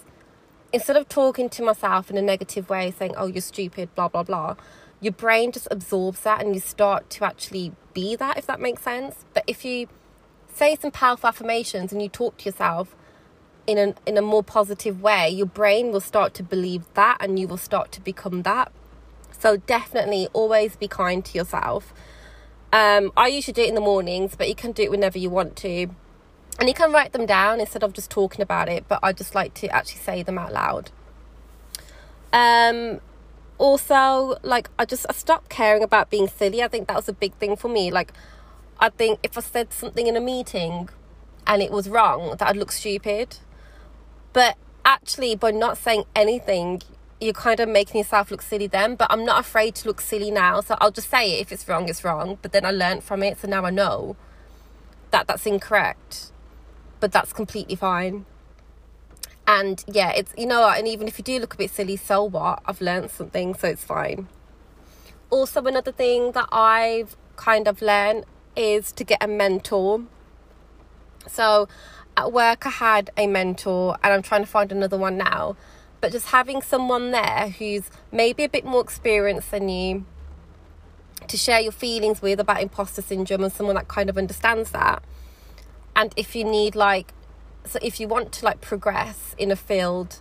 instead 0.72 0.96
of 0.96 1.08
talking 1.08 1.48
to 1.50 1.62
myself 1.62 2.10
in 2.10 2.16
a 2.16 2.22
negative 2.22 2.68
way, 2.68 2.90
saying, 2.90 3.14
oh, 3.16 3.26
you're 3.26 3.40
stupid, 3.40 3.94
blah, 3.94 4.08
blah, 4.08 4.22
blah, 4.22 4.56
your 5.00 5.12
brain 5.12 5.52
just 5.52 5.68
absorbs 5.70 6.20
that 6.20 6.42
and 6.42 6.54
you 6.54 6.60
start 6.60 7.08
to 7.10 7.24
actually 7.24 7.72
be 7.94 8.16
that, 8.16 8.38
if 8.38 8.46
that 8.46 8.60
makes 8.60 8.82
sense. 8.82 9.24
But 9.34 9.44
if 9.46 9.64
you 9.64 9.88
say 10.52 10.76
some 10.80 10.90
powerful 10.90 11.28
affirmations 11.28 11.92
and 11.92 12.02
you 12.02 12.08
talk 12.08 12.38
to 12.38 12.44
yourself 12.46 12.96
in 13.66 13.78
a, 13.78 13.94
in 14.06 14.16
a 14.16 14.22
more 14.22 14.42
positive 14.42 15.02
way, 15.02 15.28
your 15.28 15.46
brain 15.46 15.92
will 15.92 16.00
start 16.00 16.34
to 16.34 16.42
believe 16.42 16.84
that 16.94 17.18
and 17.20 17.38
you 17.38 17.46
will 17.46 17.58
start 17.58 17.92
to 17.92 18.00
become 18.00 18.42
that. 18.42 18.72
So 19.38 19.58
definitely 19.58 20.28
always 20.32 20.76
be 20.76 20.88
kind 20.88 21.24
to 21.24 21.38
yourself. 21.38 21.92
Um, 22.72 23.12
I 23.16 23.28
usually 23.28 23.52
do 23.52 23.62
it 23.62 23.68
in 23.68 23.74
the 23.74 23.80
mornings, 23.80 24.34
but 24.36 24.48
you 24.48 24.54
can 24.54 24.72
do 24.72 24.82
it 24.82 24.90
whenever 24.90 25.18
you 25.18 25.30
want 25.30 25.56
to. 25.56 25.88
And 26.58 26.68
you 26.68 26.74
can 26.74 26.92
write 26.92 27.12
them 27.12 27.26
down 27.26 27.60
instead 27.60 27.82
of 27.82 27.92
just 27.92 28.10
talking 28.10 28.40
about 28.40 28.68
it, 28.68 28.86
but 28.88 29.00
I 29.02 29.12
just 29.12 29.34
like 29.34 29.54
to 29.54 29.68
actually 29.68 30.00
say 30.00 30.22
them 30.22 30.38
out 30.38 30.52
loud. 30.52 30.90
Um, 32.32 33.00
also, 33.58 34.36
like 34.42 34.70
I 34.78 34.84
just 34.84 35.06
I 35.08 35.12
stopped 35.12 35.48
caring 35.48 35.82
about 35.82 36.10
being 36.10 36.28
silly. 36.28 36.62
I 36.62 36.68
think 36.68 36.88
that 36.88 36.96
was 36.96 37.08
a 37.08 37.12
big 37.12 37.34
thing 37.34 37.56
for 37.56 37.68
me. 37.68 37.90
Like 37.90 38.12
I 38.80 38.88
think 38.88 39.20
if 39.22 39.36
I 39.38 39.40
said 39.40 39.72
something 39.72 40.06
in 40.06 40.16
a 40.16 40.20
meeting 40.20 40.88
and 41.46 41.62
it 41.62 41.70
was 41.70 41.88
wrong, 41.88 42.36
that 42.38 42.42
I'd 42.42 42.56
look 42.56 42.72
stupid. 42.72 43.38
But 44.32 44.56
actually, 44.84 45.34
by 45.36 45.50
not 45.50 45.78
saying 45.78 46.04
anything, 46.14 46.82
you're 47.20 47.32
kind 47.32 47.60
of 47.60 47.68
making 47.68 47.98
yourself 47.98 48.30
look 48.30 48.42
silly 48.42 48.66
then. 48.66 48.96
But 48.96 49.10
I'm 49.10 49.24
not 49.24 49.40
afraid 49.40 49.74
to 49.76 49.88
look 49.88 50.00
silly 50.00 50.30
now, 50.30 50.60
so 50.60 50.76
I'll 50.80 50.90
just 50.90 51.10
say 51.10 51.38
it. 51.38 51.42
If 51.42 51.52
it's 51.52 51.68
wrong, 51.68 51.88
it's 51.88 52.04
wrong. 52.04 52.38
But 52.42 52.52
then 52.52 52.64
I 52.64 52.70
learned 52.70 53.04
from 53.04 53.22
it, 53.22 53.38
so 53.40 53.48
now 53.48 53.64
I 53.64 53.70
know 53.70 54.16
that 55.10 55.26
that's 55.26 55.46
incorrect. 55.46 56.32
But 57.00 57.12
that's 57.12 57.32
completely 57.32 57.76
fine. 57.76 58.26
And 59.46 59.84
yeah, 59.86 60.10
it's 60.10 60.32
you 60.36 60.46
know, 60.46 60.68
and 60.68 60.88
even 60.88 61.06
if 61.06 61.18
you 61.18 61.24
do 61.24 61.38
look 61.38 61.54
a 61.54 61.56
bit 61.56 61.70
silly, 61.70 61.96
so 61.96 62.24
what? 62.24 62.60
I've 62.66 62.80
learned 62.80 63.10
something, 63.10 63.54
so 63.54 63.68
it's 63.68 63.84
fine. 63.84 64.28
Also, 65.30 65.64
another 65.64 65.92
thing 65.92 66.32
that 66.32 66.48
I've 66.52 67.16
kind 67.36 67.68
of 67.68 67.80
learned 67.80 68.24
is 68.56 68.92
to 68.92 69.04
get 69.04 69.22
a 69.22 69.28
mentor. 69.28 70.02
So 71.28 71.68
at 72.16 72.32
work, 72.32 72.66
I 72.66 72.70
had 72.70 73.10
a 73.16 73.26
mentor, 73.26 73.96
and 74.02 74.12
I'm 74.12 74.22
trying 74.22 74.42
to 74.42 74.48
find 74.48 74.72
another 74.72 74.96
one 74.96 75.16
now. 75.16 75.56
But 76.00 76.12
just 76.12 76.26
having 76.26 76.62
someone 76.62 77.10
there 77.10 77.48
who's 77.58 77.90
maybe 78.12 78.44
a 78.44 78.48
bit 78.48 78.64
more 78.64 78.80
experienced 78.80 79.50
than 79.50 79.68
you 79.68 80.04
to 81.26 81.36
share 81.36 81.60
your 81.60 81.72
feelings 81.72 82.22
with 82.22 82.38
about 82.38 82.62
imposter 82.62 83.02
syndrome 83.02 83.44
and 83.44 83.52
someone 83.52 83.76
that 83.76 83.88
kind 83.88 84.08
of 84.08 84.18
understands 84.18 84.70
that. 84.70 85.02
And 85.94 86.12
if 86.16 86.36
you 86.36 86.44
need 86.44 86.74
like 86.74 87.12
so 87.64 87.78
if 87.82 87.98
you 87.98 88.06
want 88.06 88.30
to 88.32 88.44
like 88.44 88.60
progress 88.60 89.34
in 89.38 89.50
a 89.50 89.56
field 89.56 90.20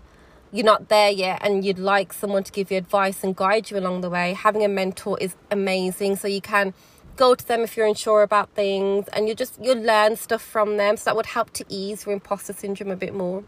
you're 0.51 0.65
not 0.65 0.89
there 0.89 1.11
yet 1.11 1.39
and 1.43 1.63
you'd 1.63 1.77
like 1.77 2.11
someone 2.11 2.43
to 2.43 2.51
give 2.51 2.71
you 2.71 2.77
advice 2.77 3.23
and 3.23 3.35
guide 3.35 3.69
you 3.69 3.77
along 3.77 4.01
the 4.01 4.09
way 4.09 4.33
having 4.33 4.63
a 4.63 4.67
mentor 4.67 5.17
is 5.19 5.35
amazing. 5.51 6.15
So 6.15 6.27
you 6.27 6.41
can 6.41 6.73
go 7.17 7.35
to 7.35 7.45
them 7.47 7.61
if 7.61 7.77
you're 7.77 7.85
unsure 7.85 8.23
about 8.23 8.49
things 8.51 9.07
and 9.09 9.27
you 9.27 9.35
just 9.35 9.61
you'll 9.61 9.81
learn 9.81 10.15
stuff 10.15 10.41
from 10.41 10.77
them. 10.77 10.97
So 10.97 11.05
that 11.05 11.15
would 11.15 11.27
help 11.27 11.51
to 11.53 11.65
ease 11.67 12.05
your 12.05 12.13
imposter 12.13 12.53
syndrome 12.53 12.91
a 12.91 12.95
bit 12.95 13.13
more 13.13 13.43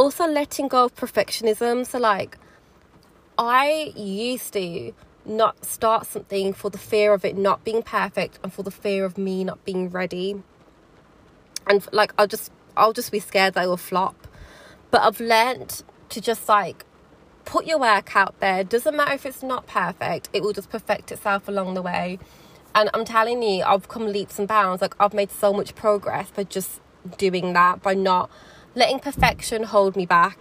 also 0.00 0.26
letting 0.26 0.68
go 0.68 0.84
of 0.84 0.94
perfectionism 0.96 1.86
so 1.86 1.98
like 1.98 2.38
i 3.38 3.92
used 3.96 4.52
to 4.52 4.92
not 5.26 5.64
start 5.64 6.06
something 6.06 6.52
for 6.52 6.70
the 6.70 6.78
fear 6.78 7.12
of 7.12 7.24
it 7.24 7.36
not 7.36 7.62
being 7.64 7.82
perfect 7.82 8.38
and 8.42 8.52
for 8.52 8.62
the 8.62 8.70
fear 8.70 9.04
of 9.04 9.18
me 9.18 9.44
not 9.44 9.62
being 9.64 9.90
ready 9.90 10.42
and 11.66 11.86
like 11.92 12.12
I'll 12.18 12.26
just 12.26 12.50
I'll 12.76 12.92
just 12.92 13.12
be 13.12 13.20
scared 13.20 13.54
that 13.54 13.64
it 13.64 13.68
will 13.68 13.76
flop. 13.76 14.26
But 14.90 15.02
I've 15.02 15.20
learned 15.20 15.82
to 16.10 16.20
just 16.20 16.48
like 16.48 16.84
put 17.44 17.66
your 17.66 17.78
work 17.78 18.16
out 18.16 18.38
there. 18.40 18.64
Doesn't 18.64 18.96
matter 18.96 19.14
if 19.14 19.24
it's 19.24 19.42
not 19.42 19.66
perfect, 19.66 20.28
it 20.32 20.42
will 20.42 20.52
just 20.52 20.70
perfect 20.70 21.12
itself 21.12 21.48
along 21.48 21.74
the 21.74 21.82
way. 21.82 22.18
And 22.74 22.90
I'm 22.94 23.04
telling 23.04 23.42
you, 23.42 23.64
I've 23.64 23.88
come 23.88 24.06
leaps 24.06 24.38
and 24.38 24.46
bounds. 24.46 24.82
Like 24.82 24.94
I've 25.00 25.14
made 25.14 25.30
so 25.30 25.52
much 25.52 25.74
progress 25.74 26.30
by 26.30 26.44
just 26.44 26.80
doing 27.18 27.52
that, 27.54 27.82
by 27.82 27.94
not 27.94 28.30
letting 28.74 29.00
perfection 29.00 29.64
hold 29.64 29.96
me 29.96 30.06
back. 30.06 30.38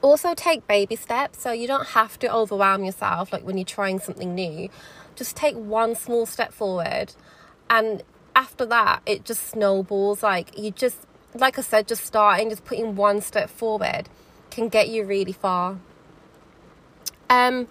Also, 0.00 0.34
take 0.34 0.66
baby 0.66 0.94
steps 0.94 1.42
so 1.42 1.50
you 1.50 1.66
don't 1.66 1.88
have 1.88 2.18
to 2.20 2.32
overwhelm 2.32 2.84
yourself 2.84 3.32
like 3.32 3.44
when 3.44 3.58
you're 3.58 3.64
trying 3.64 3.98
something 3.98 4.34
new. 4.34 4.68
Just 5.16 5.34
take 5.36 5.56
one 5.56 5.96
small 5.96 6.24
step 6.26 6.52
forward 6.52 7.14
and 7.68 8.02
after 8.38 8.64
that, 8.66 9.02
it 9.04 9.24
just 9.24 9.48
snowballs. 9.48 10.22
Like 10.22 10.56
you 10.56 10.70
just, 10.70 10.98
like 11.34 11.58
I 11.58 11.62
said, 11.62 11.88
just 11.88 12.04
starting, 12.04 12.50
just 12.50 12.64
putting 12.64 12.94
one 12.94 13.20
step 13.20 13.50
forward 13.50 14.08
can 14.50 14.68
get 14.68 14.88
you 14.88 15.04
really 15.04 15.32
far. 15.32 15.78
Um, 17.28 17.66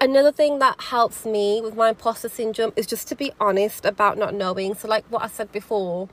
another 0.00 0.32
thing 0.32 0.58
that 0.58 0.80
helps 0.80 1.24
me 1.26 1.60
with 1.60 1.76
my 1.76 1.90
imposter 1.90 2.28
syndrome 2.28 2.72
is 2.76 2.86
just 2.86 3.06
to 3.08 3.14
be 3.14 3.32
honest 3.38 3.84
about 3.84 4.16
not 4.16 4.34
knowing. 4.34 4.74
So, 4.74 4.88
like 4.88 5.04
what 5.10 5.22
I 5.22 5.28
said 5.28 5.52
before, 5.52 6.08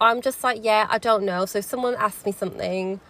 I'm 0.00 0.22
just 0.22 0.42
like, 0.42 0.64
yeah, 0.64 0.86
I 0.88 0.98
don't 0.98 1.24
know. 1.24 1.44
So, 1.46 1.58
if 1.58 1.64
someone 1.64 1.94
asks 1.96 2.24
me 2.24 2.32
something, 2.32 3.00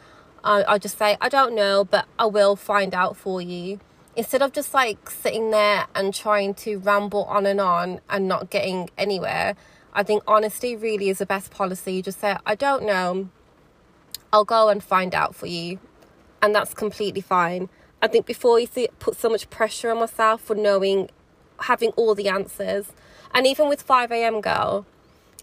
I, 0.43 0.65
I 0.65 0.79
just 0.79 0.99
say, 0.99 1.17
I 1.21 1.29
don't 1.29 1.55
know, 1.55 1.85
but 1.85 2.07
I 2.19 2.27
will 2.27 2.57
find 2.57 2.95
out 2.95 3.17
for 3.17 3.41
you. 3.41 3.81
Instead 4.17 4.43
of 4.43 4.53
just 4.53 4.75
like 4.75 5.09
sitting 5.09 5.51
there 5.51 5.87
and 5.95 6.13
trying 6.13 6.55
to 6.55 6.79
ramble 6.79 7.25
on 7.25 7.47
and 7.47 7.61
on 7.61 8.01
and 8.09 8.27
not 8.27 8.51
getting 8.51 8.91
anywhere, 8.99 9.55
I 9.93 10.03
think 10.03 10.23
honesty 10.27 10.77
really 10.77 11.09
is 11.09 11.19
the 11.19 11.27
best 11.27 11.51
policy. 11.51 11.95
You 11.95 12.03
just 12.03 12.21
say, 12.21 12.37
I 12.45 12.55
don't 12.55 12.85
know. 12.85 13.29
I'll 14.33 14.45
go 14.45 14.69
and 14.69 14.83
find 14.83 15.15
out 15.15 15.35
for 15.35 15.47
you. 15.47 15.79
And 16.43 16.55
that's 16.55 16.75
completely 16.75 17.21
fine. 17.21 17.69
I 18.03 18.09
think 18.09 18.27
before 18.27 18.59
you 18.59 18.67
see, 18.67 18.89
put 18.99 19.17
so 19.17 19.29
much 19.29 19.51
pressure 19.51 19.91
on 19.91 19.99
myself 19.99 20.41
for 20.41 20.55
knowing, 20.55 21.11
having 21.61 21.91
all 21.91 22.15
the 22.15 22.29
answers. 22.29 22.93
And 23.35 23.47
even 23.47 23.69
with 23.69 23.83
5 23.83 24.11
a.m. 24.11 24.41
girl, 24.41 24.87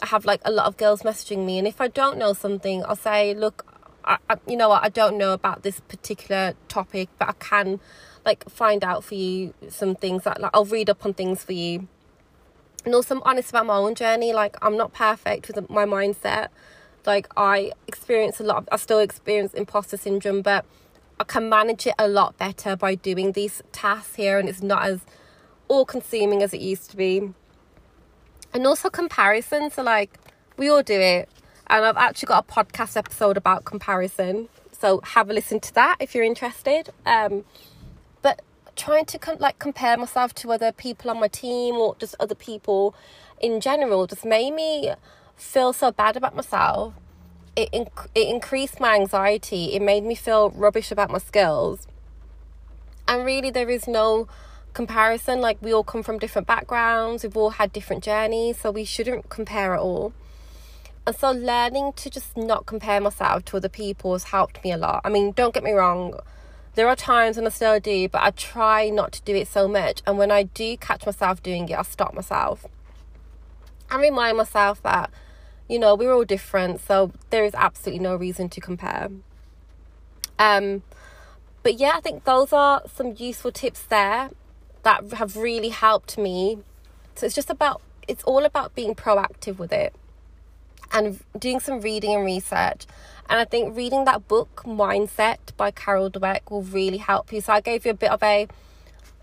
I 0.01 0.07
have 0.07 0.25
like 0.25 0.41
a 0.45 0.51
lot 0.51 0.67
of 0.67 0.77
girls 0.77 1.03
messaging 1.03 1.45
me. 1.45 1.57
And 1.57 1.67
if 1.67 1.81
I 1.81 1.87
don't 1.87 2.17
know 2.17 2.33
something, 2.33 2.83
I'll 2.85 2.95
say, 2.95 3.33
look, 3.33 3.65
I, 4.03 4.17
I, 4.29 4.37
you 4.47 4.57
know 4.57 4.69
what, 4.69 4.83
I 4.83 4.89
don't 4.89 5.17
know 5.17 5.33
about 5.33 5.63
this 5.63 5.79
particular 5.81 6.53
topic, 6.67 7.09
but 7.19 7.29
I 7.29 7.33
can 7.33 7.79
like 8.25 8.49
find 8.49 8.83
out 8.83 9.03
for 9.03 9.15
you 9.15 9.53
some 9.69 9.95
things 9.95 10.23
that 10.23 10.41
like 10.41 10.51
I'll 10.53 10.65
read 10.65 10.89
up 10.89 11.05
on 11.05 11.13
things 11.13 11.43
for 11.43 11.53
you 11.53 11.87
and 12.87 12.95
also 12.95 13.15
I'm 13.15 13.23
honest 13.23 13.49
about 13.49 13.65
my 13.65 13.75
own 13.75 13.95
journey. 13.95 14.31
Like 14.31 14.55
I'm 14.61 14.77
not 14.77 14.93
perfect 14.93 15.47
with 15.49 15.69
my 15.69 15.85
mindset. 15.85 16.47
Like 17.05 17.27
I 17.35 17.73
experience 17.85 18.39
a 18.39 18.43
lot. 18.43 18.59
Of, 18.59 18.69
I 18.71 18.77
still 18.77 18.99
experience 18.99 19.53
imposter 19.53 19.97
syndrome, 19.97 20.41
but 20.41 20.65
I 21.19 21.25
can 21.25 21.49
manage 21.49 21.85
it 21.85 21.95
a 21.99 22.07
lot 22.07 22.37
better 22.37 22.77
by 22.77 22.95
doing 22.95 23.33
these 23.33 23.61
tasks 23.73 24.15
here, 24.15 24.39
and 24.39 24.47
it's 24.47 24.61
not 24.61 24.83
as 24.83 25.01
all-consuming 25.67 26.41
as 26.41 26.53
it 26.53 26.61
used 26.61 26.89
to 26.91 26.97
be. 26.97 27.33
And 28.53 28.65
also 28.65 28.89
comparison. 28.89 29.69
So 29.69 29.83
like 29.83 30.17
we 30.57 30.69
all 30.69 30.83
do 30.83 30.99
it, 30.99 31.29
and 31.67 31.85
I've 31.85 31.97
actually 31.97 32.27
got 32.27 32.45
a 32.49 32.51
podcast 32.51 32.97
episode 32.97 33.37
about 33.37 33.65
comparison. 33.65 34.49
So 34.79 35.01
have 35.03 35.29
a 35.29 35.33
listen 35.33 35.59
to 35.59 35.73
that 35.75 35.97
if 35.99 36.13
you're 36.13 36.23
interested. 36.23 36.89
Um, 37.05 37.45
but 38.21 38.41
trying 38.75 39.05
to 39.05 39.19
com- 39.19 39.39
like 39.39 39.59
compare 39.59 39.97
myself 39.97 40.33
to 40.35 40.51
other 40.51 40.71
people 40.71 41.09
on 41.11 41.19
my 41.19 41.27
team 41.27 41.75
or 41.75 41.95
just 41.97 42.15
other 42.19 42.35
people 42.35 42.95
in 43.39 43.59
general 43.59 44.07
just 44.07 44.25
made 44.25 44.53
me 44.53 44.93
feel 45.35 45.73
so 45.73 45.91
bad 45.91 46.15
about 46.15 46.35
myself. 46.35 46.93
It 47.55 47.71
inc- 47.71 48.07
it 48.13 48.27
increased 48.27 48.79
my 48.79 48.95
anxiety. 48.95 49.73
It 49.73 49.81
made 49.81 50.03
me 50.03 50.15
feel 50.15 50.51
rubbish 50.51 50.91
about 50.91 51.09
my 51.09 51.17
skills. 51.17 51.87
And 53.07 53.25
really, 53.25 53.49
there 53.49 53.69
is 53.69 53.87
no 53.87 54.27
comparison. 54.77 55.41
Like 55.41 55.57
we 55.61 55.73
all 55.73 55.83
come 55.83 56.03
from 56.03 56.19
different 56.19 56.47
backgrounds. 56.47 57.23
We've 57.23 57.35
all 57.35 57.49
had 57.61 57.73
different 57.73 58.03
journeys, 58.03 58.59
so 58.61 58.71
we 58.71 58.85
shouldn't 58.85 59.29
compare 59.29 59.73
at 59.73 59.81
all. 59.81 60.13
And 61.05 61.15
so, 61.15 61.31
learning 61.31 61.93
to 61.97 62.09
just 62.09 62.37
not 62.37 62.65
compare 62.65 63.01
myself 63.01 63.45
to 63.45 63.57
other 63.57 63.69
people 63.69 64.13
has 64.13 64.25
helped 64.25 64.63
me 64.63 64.71
a 64.71 64.77
lot. 64.77 65.01
I 65.03 65.09
mean, 65.09 65.31
don't 65.31 65.53
get 65.53 65.63
me 65.63 65.71
wrong 65.71 66.19
there 66.77 66.87
are 66.87 66.95
times 66.95 67.37
when 67.37 67.47
I 67.47 67.49
still 67.49 67.79
do, 67.79 68.07
but 68.07 68.21
I 68.21 68.29
try 68.29 68.89
not 68.89 69.11
to 69.13 69.21
do 69.23 69.35
it 69.35 69.47
so 69.47 69.67
much. 69.67 70.03
And 70.05 70.15
when 70.19 70.29
I 70.29 70.43
do 70.43 70.77
catch 70.77 71.07
myself 71.07 71.41
doing 71.41 71.67
it, 71.67 71.75
I 71.75 71.81
stop 71.81 72.13
myself 72.13 72.67
and 73.89 73.99
remind 73.99 74.37
myself 74.37 74.83
that, 74.83 75.09
you 75.67 75.79
know, 75.79 75.95
we're 75.95 76.13
all 76.13 76.23
different. 76.23 76.79
So 76.79 77.13
there 77.31 77.43
is 77.43 77.55
absolutely 77.55 78.03
no 78.03 78.15
reason 78.15 78.47
to 78.49 78.61
compare. 78.61 79.09
Um, 80.37 80.83
but 81.63 81.79
yeah, 81.79 81.93
I 81.95 81.99
think 81.99 82.25
those 82.25 82.53
are 82.53 82.83
some 82.93 83.15
useful 83.17 83.51
tips 83.51 83.81
there 83.81 84.29
that 84.87 84.99
have 85.13 85.35
really 85.35 85.69
helped 85.69 86.17
me. 86.17 86.59
So 87.15 87.25
it's 87.25 87.35
just 87.35 87.49
about, 87.49 87.81
it's 88.07 88.23
all 88.23 88.43
about 88.45 88.75
being 88.75 88.95
proactive 88.95 89.57
with 89.57 89.73
it 89.73 89.93
and 90.91 91.19
doing 91.37 91.59
some 91.59 91.81
reading 91.81 92.13
and 92.15 92.25
research 92.25 92.87
and 93.29 93.39
I 93.39 93.45
think 93.45 93.75
reading 93.75 94.05
that 94.05 94.27
book, 94.27 94.63
Mindset 94.65 95.37
by 95.57 95.71
Carol 95.71 96.09
Dweck, 96.09 96.49
will 96.49 96.63
really 96.63 96.97
help 96.97 97.33
you. 97.33 97.41
So 97.41 97.53
I 97.53 97.59
gave 97.59 97.85
you 97.85 97.91
a 97.91 97.95
bit 97.95 98.11
of 98.11 98.23
a 98.23 98.47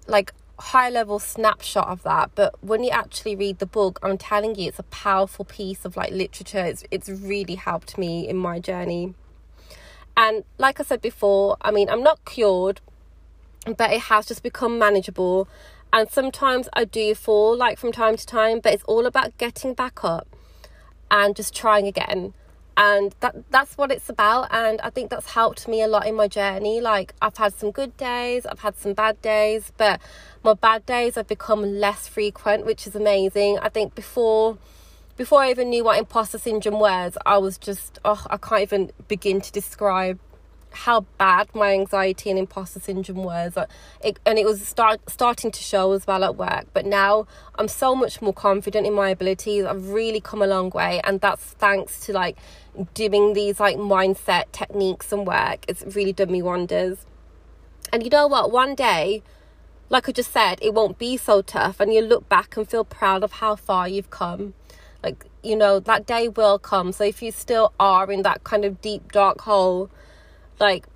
like 0.06 0.32
high 0.58 0.90
level 0.90 1.18
snapshot 1.18 1.88
of 1.88 2.02
that. 2.02 2.30
But 2.34 2.62
when 2.62 2.84
you 2.84 2.90
actually 2.90 3.34
read 3.34 3.60
the 3.60 3.66
book, 3.66 3.98
I'm 4.02 4.18
telling 4.18 4.56
you, 4.56 4.68
it's 4.68 4.78
a 4.78 4.84
powerful 4.84 5.46
piece 5.46 5.86
of 5.86 5.96
like 5.96 6.12
literature. 6.12 6.64
It's, 6.64 6.84
it's 6.90 7.08
really 7.08 7.54
helped 7.54 7.96
me 7.96 8.28
in 8.28 8.36
my 8.36 8.58
journey. 8.58 9.14
And 10.16 10.44
like 10.58 10.80
I 10.80 10.82
said 10.82 11.00
before, 11.00 11.56
I 11.62 11.70
mean, 11.70 11.88
I'm 11.88 12.02
not 12.02 12.24
cured. 12.26 12.82
But 13.64 13.92
it 13.92 14.00
has 14.02 14.26
just 14.26 14.42
become 14.42 14.78
manageable. 14.78 15.48
And 15.92 16.10
sometimes 16.10 16.68
I 16.72 16.84
do 16.84 17.14
fall 17.14 17.56
like 17.56 17.78
from 17.78 17.92
time 17.92 18.16
to 18.16 18.26
time, 18.26 18.60
but 18.60 18.74
it's 18.74 18.84
all 18.84 19.06
about 19.06 19.36
getting 19.38 19.74
back 19.74 20.04
up 20.04 20.26
and 21.10 21.36
just 21.36 21.54
trying 21.54 21.86
again. 21.86 22.34
And 22.76 23.14
that 23.20 23.48
that's 23.52 23.78
what 23.78 23.92
it's 23.92 24.08
about 24.08 24.52
and 24.52 24.80
I 24.80 24.90
think 24.90 25.08
that's 25.08 25.30
helped 25.30 25.68
me 25.68 25.80
a 25.80 25.86
lot 25.86 26.08
in 26.08 26.16
my 26.16 26.26
journey. 26.26 26.80
Like 26.80 27.14
I've 27.22 27.36
had 27.36 27.54
some 27.54 27.70
good 27.70 27.96
days, 27.96 28.44
I've 28.44 28.58
had 28.60 28.76
some 28.76 28.94
bad 28.94 29.22
days, 29.22 29.72
but 29.76 30.00
my 30.42 30.54
bad 30.54 30.84
days 30.84 31.14
have 31.14 31.28
become 31.28 31.62
less 31.62 32.08
frequent, 32.08 32.66
which 32.66 32.88
is 32.88 32.96
amazing. 32.96 33.60
I 33.60 33.68
think 33.68 33.94
before 33.94 34.58
before 35.16 35.42
I 35.42 35.50
even 35.50 35.70
knew 35.70 35.84
what 35.84 35.96
imposter 35.96 36.38
syndrome 36.38 36.80
was, 36.80 37.16
I 37.24 37.38
was 37.38 37.56
just 37.56 38.00
oh, 38.04 38.26
I 38.28 38.36
can't 38.36 38.62
even 38.62 38.90
begin 39.06 39.40
to 39.40 39.52
describe 39.52 40.18
how 40.74 41.00
bad 41.18 41.48
my 41.54 41.72
anxiety 41.72 42.30
and 42.30 42.38
imposter 42.38 42.80
syndrome 42.80 43.22
was. 43.22 43.56
It, 44.02 44.18
and 44.26 44.38
it 44.38 44.44
was 44.44 44.66
start 44.66 45.00
starting 45.08 45.50
to 45.50 45.62
show 45.62 45.92
as 45.92 46.06
well 46.06 46.24
at 46.24 46.36
work 46.36 46.66
but 46.72 46.84
now 46.84 47.26
i'm 47.56 47.68
so 47.68 47.94
much 47.94 48.20
more 48.20 48.32
confident 48.32 48.86
in 48.86 48.92
my 48.92 49.10
abilities. 49.10 49.64
I've 49.64 49.88
really 49.88 50.20
come 50.20 50.42
a 50.42 50.46
long 50.46 50.70
way 50.70 51.00
and 51.04 51.20
that's 51.20 51.42
thanks 51.42 52.00
to 52.06 52.12
like 52.12 52.36
doing 52.94 53.32
these 53.34 53.60
like 53.60 53.76
mindset 53.76 54.50
techniques 54.52 55.12
and 55.12 55.26
work. 55.26 55.64
It's 55.68 55.84
really 55.94 56.12
done 56.12 56.32
me 56.32 56.42
wonders. 56.42 57.06
And 57.92 58.02
you 58.02 58.10
know 58.10 58.26
what? 58.26 58.50
One 58.50 58.74
day 58.74 59.22
like 59.90 60.08
i 60.08 60.12
just 60.12 60.32
said 60.32 60.58
it 60.62 60.72
won't 60.72 60.98
be 60.98 61.16
so 61.16 61.42
tough 61.42 61.78
and 61.78 61.92
you 61.92 62.00
look 62.00 62.26
back 62.28 62.56
and 62.56 62.68
feel 62.68 62.84
proud 62.84 63.22
of 63.22 63.32
how 63.32 63.54
far 63.54 63.88
you've 63.88 64.10
come. 64.10 64.54
Like 65.02 65.26
you 65.42 65.56
know 65.56 65.78
that 65.80 66.06
day 66.06 66.28
will 66.28 66.58
come. 66.58 66.92
So 66.92 67.04
if 67.04 67.22
you 67.22 67.30
still 67.30 67.72
are 67.78 68.10
in 68.10 68.22
that 68.22 68.44
kind 68.44 68.64
of 68.64 68.80
deep 68.80 69.12
dark 69.12 69.42
hole 69.42 69.90
like 70.60 70.86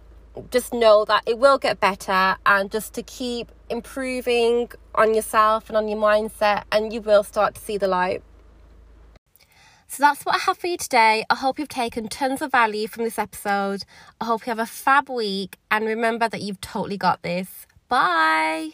just 0.50 0.72
know 0.72 1.04
that 1.04 1.22
it 1.26 1.38
will 1.38 1.58
get 1.58 1.80
better 1.80 2.36
and 2.46 2.70
just 2.70 2.94
to 2.94 3.02
keep 3.02 3.50
improving 3.68 4.70
on 4.94 5.14
yourself 5.14 5.68
and 5.68 5.76
on 5.76 5.88
your 5.88 5.98
mindset 5.98 6.62
and 6.70 6.92
you 6.92 7.00
will 7.00 7.22
start 7.22 7.54
to 7.54 7.60
see 7.60 7.76
the 7.76 7.88
light 7.88 8.22
so 9.88 10.02
that's 10.02 10.24
what 10.24 10.34
I 10.34 10.38
have 10.40 10.58
for 10.58 10.66
you 10.66 10.76
today. 10.76 11.24
I 11.30 11.34
hope 11.34 11.58
you've 11.58 11.70
taken 11.70 12.08
tons 12.08 12.42
of 12.42 12.52
value 12.52 12.86
from 12.88 13.04
this 13.04 13.18
episode. 13.18 13.84
I 14.20 14.26
hope 14.26 14.46
you 14.46 14.50
have 14.50 14.58
a 14.58 14.66
fab 14.66 15.08
week 15.08 15.56
and 15.70 15.86
remember 15.86 16.28
that 16.28 16.42
you've 16.42 16.60
totally 16.60 16.98
got 16.98 17.22
this. 17.22 17.66
Bye. 17.88 18.72